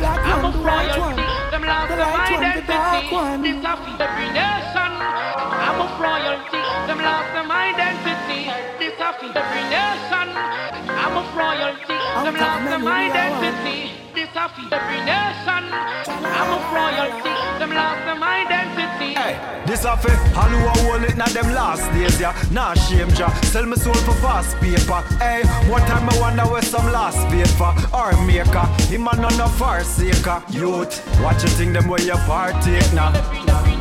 [0.07, 1.27] I'm a royalty.
[1.51, 2.79] Them lost them identity.
[3.43, 4.91] This of every nation.
[5.59, 6.63] I'm a royalty.
[6.87, 8.47] Them lost them identity.
[8.79, 10.29] This of every nation.
[11.03, 11.99] I'm a royalty.
[12.23, 13.91] Them lost them identity.
[14.15, 15.63] This of every nation.
[16.15, 17.38] I'm a royalty.
[17.59, 19.15] Them lost them identity.
[19.15, 22.33] Hey, this a fi all who a hold it now them last days, yeah.
[22.53, 23.29] Nah shame ja.
[23.51, 25.03] Sell me soul for fast paper.
[25.19, 28.65] Hey, one time I wonder where some last paper or maker.
[28.87, 29.83] Him a none of our.
[30.51, 33.13] Youth, watch you think them where you partake now.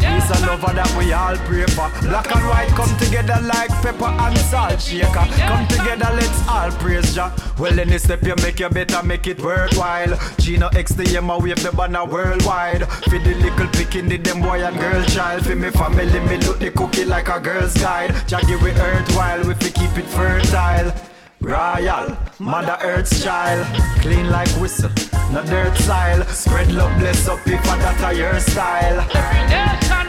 [0.08, 1.89] Peace and love that we all pray for.
[2.08, 5.26] Black and white come together like pepper and salt shaker.
[5.47, 7.36] Come together, let's all praise Jah.
[7.60, 10.18] Well, any step you make, you better make it worthwhile.
[10.38, 12.88] Gino X the Yema wave the banner worldwide.
[13.10, 15.45] For the little picking the them boy and girl child.
[15.45, 18.16] For me family, me look the cookie like a girl's guide.
[18.28, 20.93] Jah give we earth while we fi keep it fertile.
[21.39, 23.66] Royal, Mother Earth's child,
[24.01, 24.89] clean like whistle,
[25.32, 26.23] no dirt style.
[26.28, 28.99] Spread love, bless up that are your style.
[28.99, 30.07] Every nation,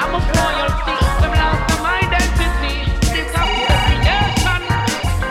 [0.00, 0.94] I'm a royalty.
[1.20, 2.76] Them lost identity.
[3.12, 4.62] This every nation,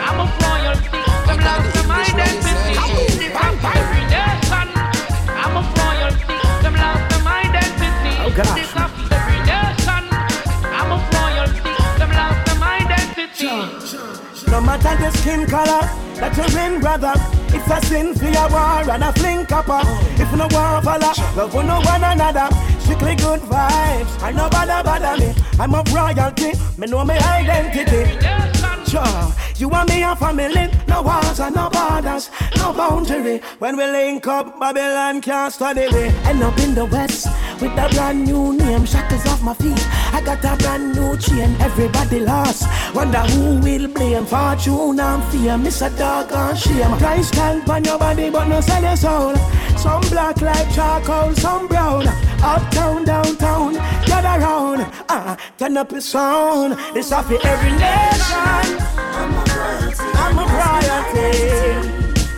[0.06, 1.02] I'm a royalty.
[1.26, 2.74] Them lost identity.
[3.80, 4.68] Every nation,
[5.42, 6.36] I'm a royalty.
[6.62, 8.14] Them lost lost my identity.
[14.50, 17.14] No matter the skin color that your ring brother.
[17.48, 19.80] It's a sin for your war and a fling copper.
[20.20, 22.48] If no war follow, love for no one another.
[22.80, 25.34] Strictly good vibes, I no bother bother me.
[25.58, 28.18] I'm of royalty, me know my identity.
[28.90, 33.40] Sure, you and me a family, no walls and no borders, no boundary.
[33.58, 36.04] When we link up, Babylon can't study we.
[36.28, 37.26] End up in the west
[37.60, 39.80] with a brand new name, shackles off my feet.
[40.12, 42.66] I got a brand new chain, everybody lost.
[42.94, 45.56] Wonder who will blame fortune and fear.
[45.58, 46.96] Miss a dog and shame.
[46.98, 49.36] Price tag on your body, but no sell your soul.
[49.76, 52.06] Some black like charcoal, some brown.
[52.42, 54.86] Uptown, downtown, gather round.
[55.08, 56.76] Ah, uh, turn up your sound.
[56.94, 58.68] It's off for every nation.
[59.18, 60.04] I'm a royalty.
[60.22, 61.30] I'm a royalty.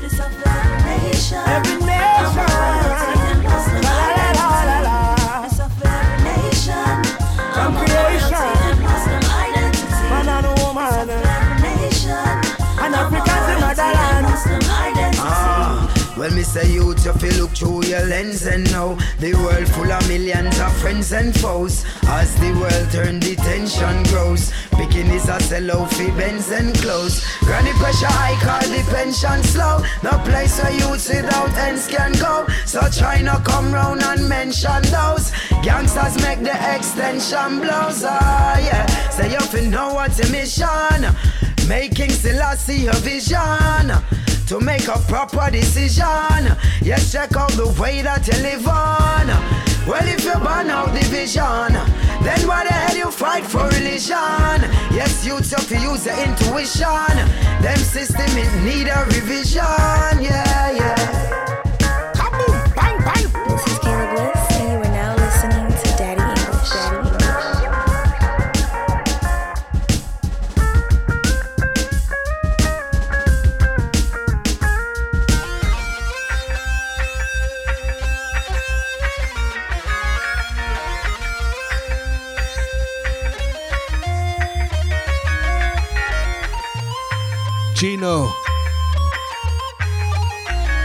[0.05, 0.33] It's off
[1.31, 1.88] for every
[16.49, 20.07] me say youth, you feel look through your lens and know the world full of
[20.09, 21.85] millions of friends and foes.
[22.05, 24.53] As the world turn, the tension grows.
[24.71, 27.25] Picking is a sell out for Benz and clothes.
[27.41, 29.83] Granny pressure high, call the pension slow.
[30.03, 32.47] No place where youths without ends can go.
[32.67, 35.33] So try not come round and mention those.
[35.63, 38.05] Gangsters make the extension blows.
[38.07, 38.87] Ah, yeah.
[39.11, 41.15] Say you fi know what's your mission.
[41.69, 44.18] Making Selassie a vision
[44.49, 46.57] to make a proper decision.
[46.81, 49.27] Yes, check out the way that you live on.
[49.87, 51.73] Well, if you burn out division,
[52.25, 54.61] then why the hell you fight for religion?
[54.91, 57.15] Yes, you have to use your intuition.
[57.61, 60.23] Them system it need a revision.
[60.23, 61.38] Yeah, yeah.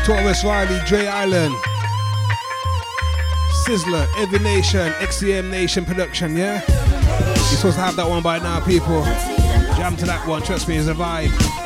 [0.03, 1.55] Tarrus Riley, Dre Island.
[3.66, 6.61] Sizzla, Every Nation, XCM Nation production, yeah?
[6.68, 9.03] You're supposed to have that one by now, people.
[9.76, 11.62] Jam to that one, trust me, it's a vibe.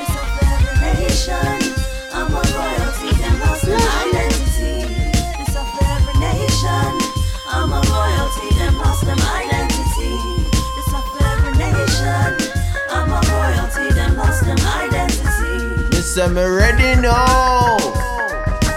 [16.25, 17.77] Me ready now.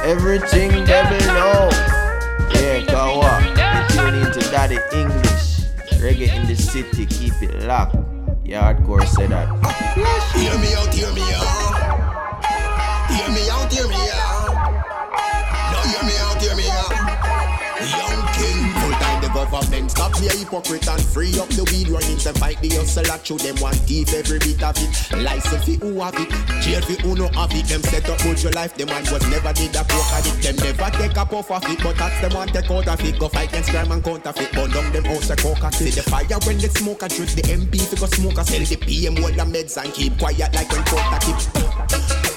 [0.04, 1.70] Everything devil know.
[2.52, 3.40] Yeah, Kawa.
[3.88, 5.64] Tune into Daddy English.
[6.02, 7.96] Reggae in the city, keep it locked.
[8.44, 9.48] Yeah, hardcore say that.
[10.36, 11.48] Hear me out, hear me out.
[13.08, 14.52] Hear me out, hear me out.
[15.72, 16.92] Now hear me out, hear me out.
[17.88, 18.92] Young king, full
[19.32, 19.90] government.
[19.90, 23.04] Stop a hypocrite and free up the weed running to fight the hustle.
[23.22, 24.90] Show them one thief every bit of it.
[25.22, 26.30] License fi who have it,
[26.62, 27.66] jail fi who no have it.
[27.66, 28.74] Them set up with your life.
[28.76, 30.42] Them man was never did a coke addict.
[30.42, 33.18] Them never take a puff of it, but that's them one take out of it.
[33.18, 34.52] Go fight against crime and counterfeit.
[34.52, 35.72] Burn down them house a coca.
[35.72, 37.28] See the fire when the smoke a drip.
[37.30, 40.54] The MP fi go smoke a sell the PM hold the meds and keep quiet
[40.54, 41.38] like when coke tip.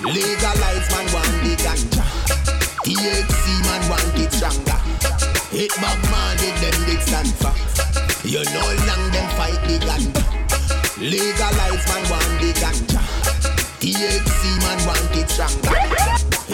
[0.04, 2.72] Legalize man want the ganja.
[2.84, 4.75] THC man want it stronger.
[5.55, 7.53] Hit Bob Marley, them big stand for.
[8.27, 10.23] You know long them fight the ganja.
[10.99, 12.99] Legalize man want the ganja.
[13.79, 15.79] THC man want it stronger.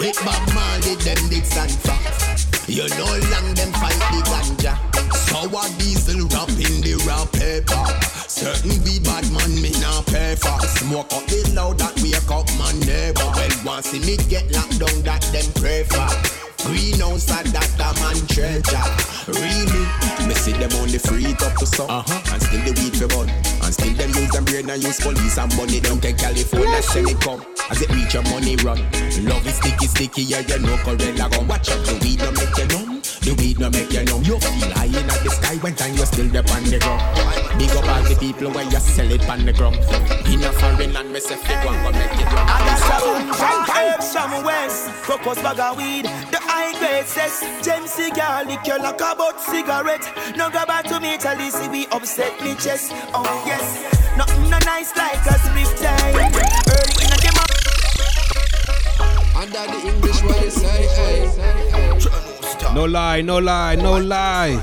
[0.00, 2.29] Hit Bob Marley, them big stand for.
[2.70, 4.78] You know long them fight the ganja.
[5.12, 7.84] Sour diesel wrap in the wrap paper.
[8.28, 10.56] Certain we bad man me nah pay for.
[10.78, 13.26] Smoke up the loud that wake up my neighbor.
[13.34, 16.39] Well, once see me get locked down, that them pray for.
[16.64, 18.86] Greenhouse at that a man treasure.
[19.28, 21.90] Really, me see them on the street up to some.
[21.90, 22.32] Uh-huh.
[22.32, 23.28] And still the weed for bun.
[23.62, 27.08] And still them use them brain and use police and money down to California sell
[27.08, 27.44] it come.
[27.70, 28.78] As it reach your money run.
[29.26, 31.48] Love is sticky, sticky, yeah, you know Corella gun.
[31.48, 32.89] Watch out, the weed no make you numb.
[33.20, 34.24] The weed no make you numb.
[34.24, 37.04] You feel high in the sky when time you still there on the ground.
[37.60, 39.76] Big up all the people when you sell it on the ground.
[40.24, 42.48] In a foreign land, me say fit one go make it run.
[42.48, 44.88] I got some from east, some west.
[45.04, 46.06] Focus bag of weed.
[46.32, 50.08] The high grade says James cigar, liquor like a butt cigarette.
[50.34, 52.92] No go back to me, tell you see we upset me chest.
[53.12, 53.84] Oh yes,
[54.16, 56.16] nothing no nice like a split time.
[56.16, 57.68] Early in the morning.
[59.36, 61.28] Under the English, what you say, eh?
[61.28, 62.19] hey?
[62.74, 64.56] No lie, no lie, no lie.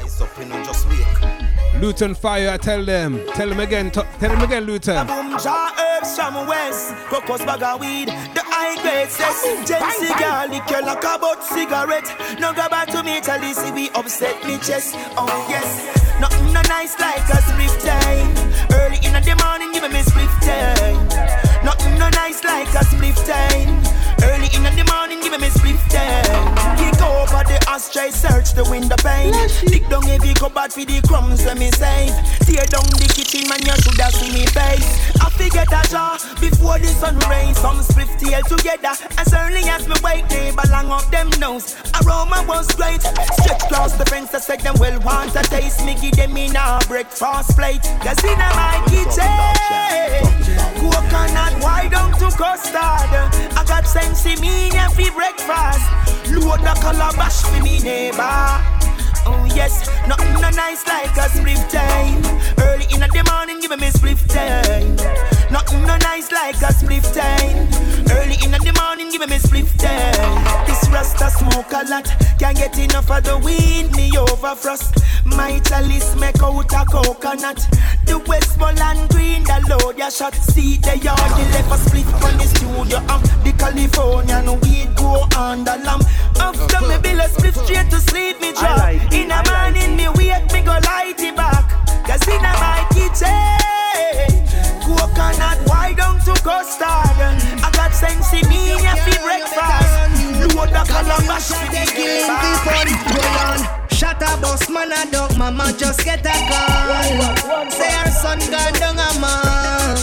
[1.81, 3.21] Lutan Fyah, I tell them.
[3.35, 5.05] Tell them again, t- tell them again, Lutan.
[5.05, 8.07] Boom, jar herbs from West, crocus bag of weed.
[8.07, 12.07] The high grade says, Gen cigar, liquor like a butt cigarette.
[12.39, 14.95] No go back to me, tell see we upset me chest.
[15.17, 15.67] Oh yes,
[16.19, 18.31] nothing no nice like a split time.
[18.71, 20.97] Early in the morning, give me split time.
[21.63, 23.83] Nothing no nice like a split time.
[24.23, 26.96] Early in the morning, give me split time.
[27.07, 29.31] Kick over the ashtray, search the window pane.
[29.67, 32.11] Dig down heavy cupboard for the crumbs when me save.
[32.43, 34.87] Tear down the kitchen, man, you shoulda see me face.
[35.23, 37.59] I forget a jar before the sun rains.
[37.59, 38.91] Some split tail together.
[39.17, 41.75] As early as me wake, neighbor long up them nose.
[42.03, 43.01] Aroma was great.
[43.39, 45.85] Stretch across the fence, I said them well want a taste.
[45.85, 47.87] Me give them in a breakfast plate.
[48.03, 49.31] Cause in my kitchen,
[50.75, 52.75] coconut, why don't to custard?
[52.75, 56.06] I got sense in me for breakfast.
[56.31, 58.77] Load the calabash for me neighbor.
[59.25, 62.23] Oh yes, nothing no nice like a split time.
[62.59, 64.95] Early in the morning, give me split time.
[65.51, 67.67] Nothing no nice like a split time.
[68.11, 70.65] Early in the morning, give me split time.
[70.65, 72.07] This rasta smoke a lot,
[72.39, 73.91] can't get enough of the weed.
[73.95, 74.95] Me over frost.
[75.25, 77.67] My chalice make out a coconut.
[78.07, 80.33] The Westmoreland green, the load ya shot.
[80.33, 82.97] See the yard, the left a split on the studio.
[83.11, 86.03] Um, the Californian weed go on the lamp.
[86.39, 88.77] After me bill a split straight to sleep, me drop.
[88.79, 91.67] like In the morning, me wake, me go light it back.
[92.07, 93.27] Cause in my kitchen,
[94.87, 96.87] coconut, why don't to custard?
[97.59, 100.55] I got sense in me, yeah, for breakfast.
[100.55, 103.86] Load the calabash for the Killing game.
[103.97, 107.71] Shut a boss man a dog, mama just get a call.
[107.71, 109.97] Say her son gone down a man.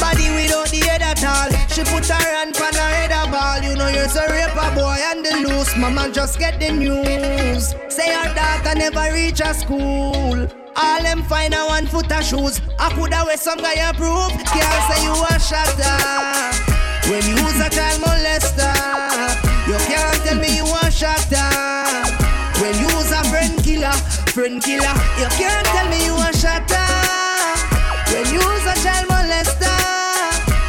[0.00, 1.50] Body without the head at all.
[1.68, 3.60] She put her hand on her head a ball.
[3.60, 5.76] You know you're a raper boy and the loose.
[5.76, 7.74] Mama just get the news.
[7.94, 10.48] Say her daughter never reach a school.
[10.74, 12.62] All them find a one foot of shoes.
[12.78, 14.32] I coulda wear some guy approve.
[14.48, 16.78] Can't say you a shatter.
[17.10, 19.07] When you use a child molester,
[24.38, 26.86] friend killer, you can't tell me you a shatter.
[28.14, 29.74] When you a child molester,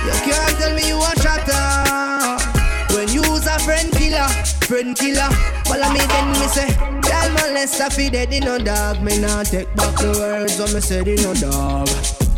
[0.10, 2.96] you can't tell me you a shatter.
[2.96, 4.28] When you a friend killer,
[4.66, 5.30] friend killer,
[5.70, 6.68] follow me then me say,
[7.06, 9.04] child molester fi dead in no dog.
[9.04, 11.88] Me nah take back the words when me said in no dog.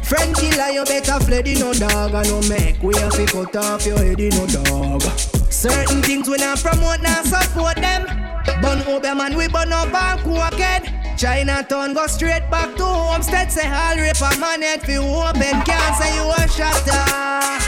[0.03, 2.13] Friend killer, you better fled in no dog.
[2.13, 5.01] I no make we have to cut off your head in no dog.
[5.49, 8.20] Certain things we not promote, not support them.
[8.61, 10.93] Bun over man, we burn up and crooked.
[11.17, 13.51] Chinatown go straight back to Homestead.
[13.51, 15.61] Say all rape man head fi open.
[15.65, 16.91] Can't say you a shatter.
[16.93, 17.59] Uh.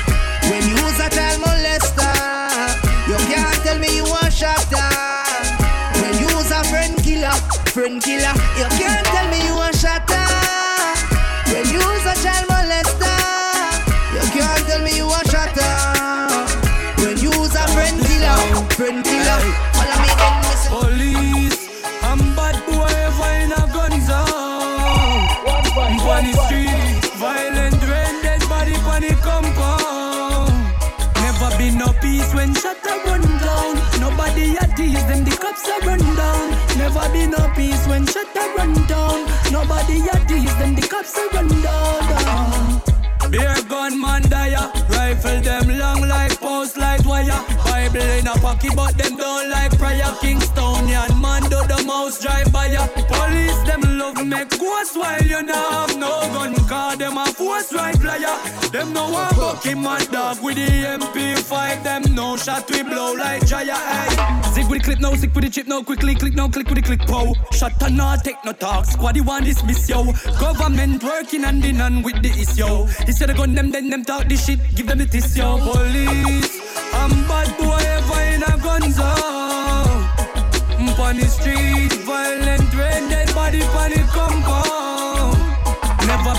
[0.50, 2.14] When you use a child molester,
[3.10, 4.78] you can't tell me you a shatter.
[4.78, 6.02] Uh.
[6.02, 7.34] When you use a friend killer,
[7.74, 10.14] friend killer, you can't tell me you a shatter.
[10.14, 10.98] Uh.
[11.54, 13.18] When you use a child molester,
[14.14, 15.74] you can't tell me you a shatter.
[17.02, 18.38] When you use a friend killer,
[18.74, 19.13] friend killer,
[32.64, 33.76] shot a run down.
[34.00, 36.46] Nobody a tease them, the cops are run down.
[36.80, 39.20] Never be no peace when shot a run down.
[39.52, 42.82] Nobody a tease them, the cops are run down.
[43.32, 47.44] Beer gun man dire, rifle them long like post light wire.
[47.66, 50.12] Bible in a pocket, but them don't like prayer.
[50.24, 52.88] Kingstonian man do the mouse drive by ya.
[53.12, 56.54] Police them love make ghost while you know have no gun.
[56.68, 58.38] Cause them a force right liar.
[58.72, 60.68] Them no one bucky man dog with the
[61.00, 61.84] MP5.
[61.84, 63.76] Them no shot we blow like Jaya.
[63.76, 64.52] Hey.
[64.54, 65.82] Zig with the clip now, sick with the chip now.
[65.82, 67.34] Quickly click now, click with the click pow.
[67.52, 68.86] Shut and not take no talk.
[68.86, 70.04] Squaddy one dismiss yo.
[70.40, 72.76] Government working hand in hand with the issue.
[73.08, 74.60] Instead of gun them, then them talk this shit.
[74.76, 75.58] Give them the yo.
[75.72, 76.52] Police,
[76.94, 79.54] I'm bad boy ever in a gun zone.
[81.04, 82.03] On the street,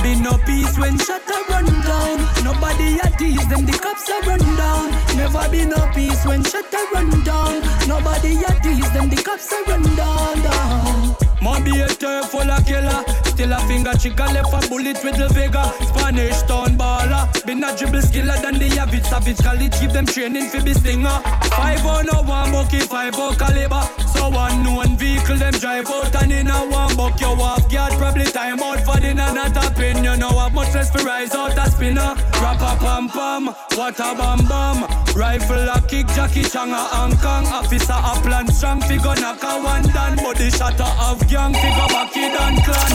[0.03, 2.45] Been no peace when shut a run down.
[2.45, 4.91] Nobody a tease them, the cops a run down.
[5.17, 7.63] Never be no peace when shut a run down.
[7.89, 10.43] Nobody a tease them, the cops a run down.
[10.43, 11.04] down.
[11.47, 13.05] A turf full of killer.
[13.25, 15.65] Still a finger chicken left a bullet with the Vega.
[15.89, 17.29] Spanish town baller.
[17.45, 19.79] Been a dribble skiller than the average savage college.
[19.79, 21.21] Give them training for be stinger.
[21.53, 23.83] 5 on no one bucky, 5 on caliber.
[24.15, 27.93] So one unknown vehicle them drive out and in a one buck you off guard
[27.95, 31.35] probably time out for dinner not a pin you know have much less for rise
[31.35, 36.43] out a spinner rap a pam pam what a bam bam rifle a kick Jackie
[36.43, 37.47] Chan a Hong Kong.
[37.47, 40.17] Officer a plan strong figure knock a one down.
[40.17, 42.93] Body shot a have gang figure back it and clan.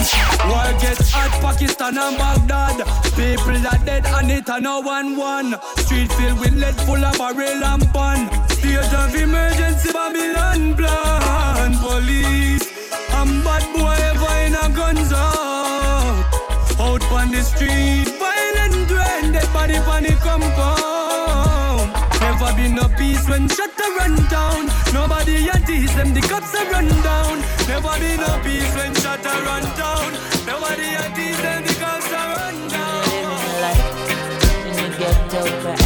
[0.48, 2.78] War gets hot Pakistan and Baghdad.
[3.16, 5.56] People are dead and it a no one one.
[5.78, 8.48] Street filled with lead full of barrel and pan.
[8.50, 11.76] State of emergency Babylon plan.
[11.80, 12.66] Police
[13.12, 16.24] I'm bad boy ever in a guns out
[16.78, 20.79] Out on the street Violent when dead body compound
[22.50, 24.66] Never been no peace when shut a run down.
[24.92, 27.38] Nobody a tease them the cops a run down.
[27.68, 30.12] Never be no peace when shut a run down.
[30.46, 33.04] Nobody a tease them the cops a run down.
[34.98, 35.79] Get over air,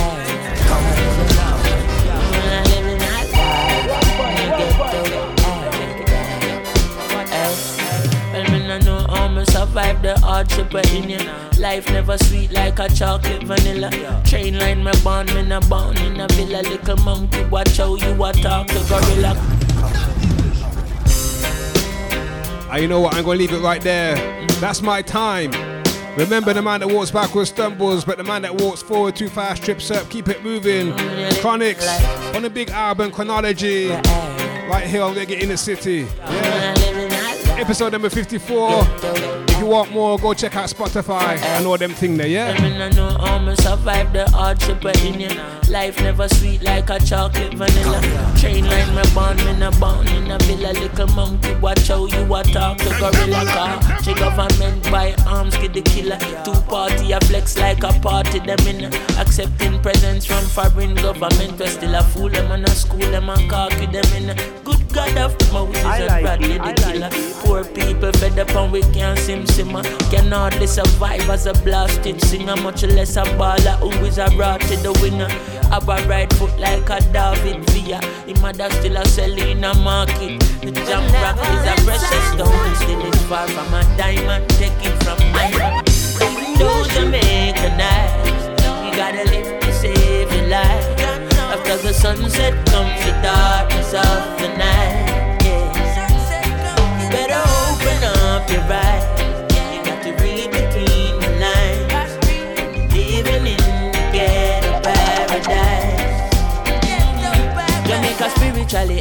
[9.74, 11.18] survive the hardship of in ya.
[11.58, 13.90] Life never sweet like a chocolate vanilla.
[14.24, 16.62] Train line me born, me no born in a villa.
[16.62, 19.34] Little monkey, watch how you a talk to gorilla.
[22.70, 23.14] And you know what?
[23.14, 24.14] I'm gonna leave it right there.
[24.60, 25.50] That's my time.
[26.16, 29.64] Remember the man that walks backwards stumbles, but the man that walks forward too fast
[29.64, 30.08] trips up.
[30.08, 30.92] Keep it moving.
[30.92, 33.90] Mm, Chronixx on the big album chronology.
[33.90, 34.68] Eh.
[34.68, 36.06] Right here on Reggae in the City.
[36.20, 36.74] Yeah.
[37.58, 39.43] Episode number 54.
[39.64, 42.52] You want more, go check out Spotify and all them thing there, yeah?
[42.60, 45.40] Me no know how survive the hardship of in.
[45.70, 47.98] Life never sweet like a chocolate vanilla.
[48.36, 50.72] Train line me born, me no born in a villa.
[50.74, 54.02] Little monkey, watch how you a talk to gorilla car.
[54.02, 56.18] She government buy arms, get the killer.
[56.44, 58.40] Two party a flex like a party.
[58.40, 61.58] Them in accepting presents from foreign government.
[61.58, 64.63] We still a fool them and a school them and cocky them in.
[64.94, 67.10] God of Moses I and like Bradley it, I the killer.
[67.40, 69.82] Poor people fed up and we can't sim simmer.
[70.10, 74.76] Can hardly survive as a blasted singer, much less a baller who is a to
[74.84, 75.28] the winger.
[75.70, 78.00] Have a right foot like a David Villa.
[78.26, 80.38] The mother still a sell in a market.
[80.62, 84.48] The jam rock is a precious stone, still it's far from a diamond.
[84.50, 85.82] Take it from iron.
[86.56, 88.46] Though Jamaica nice,
[88.84, 90.93] you gotta live to save your life.
[91.74, 95.40] After the sunset comes the darkness of the night.
[97.10, 99.02] Better open up your eyes.
[99.74, 102.12] You got to read between the lines.
[102.94, 106.30] Living in the ghetto paradise.
[107.88, 109.00] Jamaica spiritually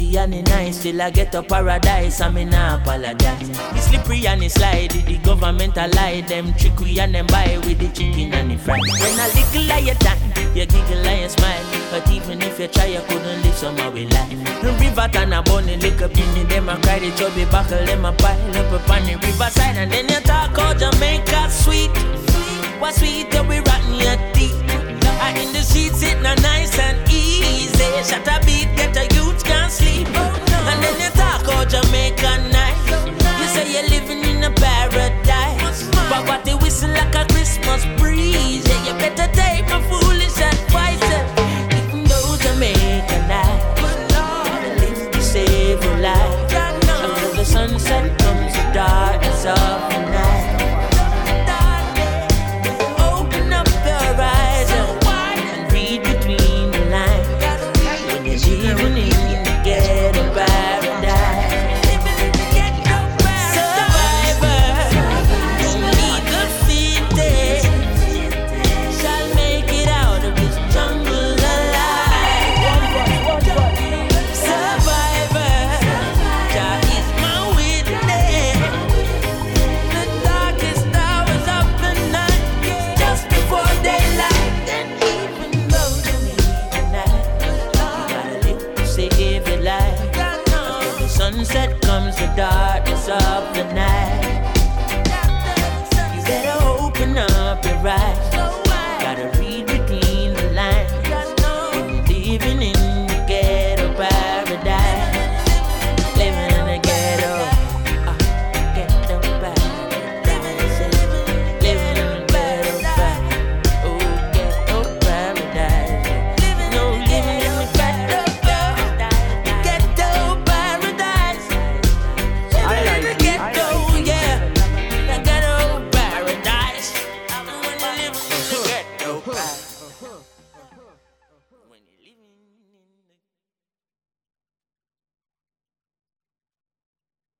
[0.00, 0.78] pretty and it nice.
[0.78, 3.48] Still I get a paradise, I mean I apologize.
[3.48, 6.22] It's slippery and it's slidey, the government a lie.
[6.22, 8.78] Them trickery and them buy with the chicken and the fry.
[8.78, 10.18] When a little lie you time,
[10.54, 11.64] you giggle and you smile.
[11.90, 14.62] But even if you try, you couldn't live some of life.
[14.62, 17.84] The river and a bunny lick up in me, them a cry, the chubby buckle,
[17.84, 19.76] them a pile up upon the riverside.
[19.76, 21.90] And then you talk out Jamaica sweet.
[22.80, 24.49] What sweet that we rotten your teeth.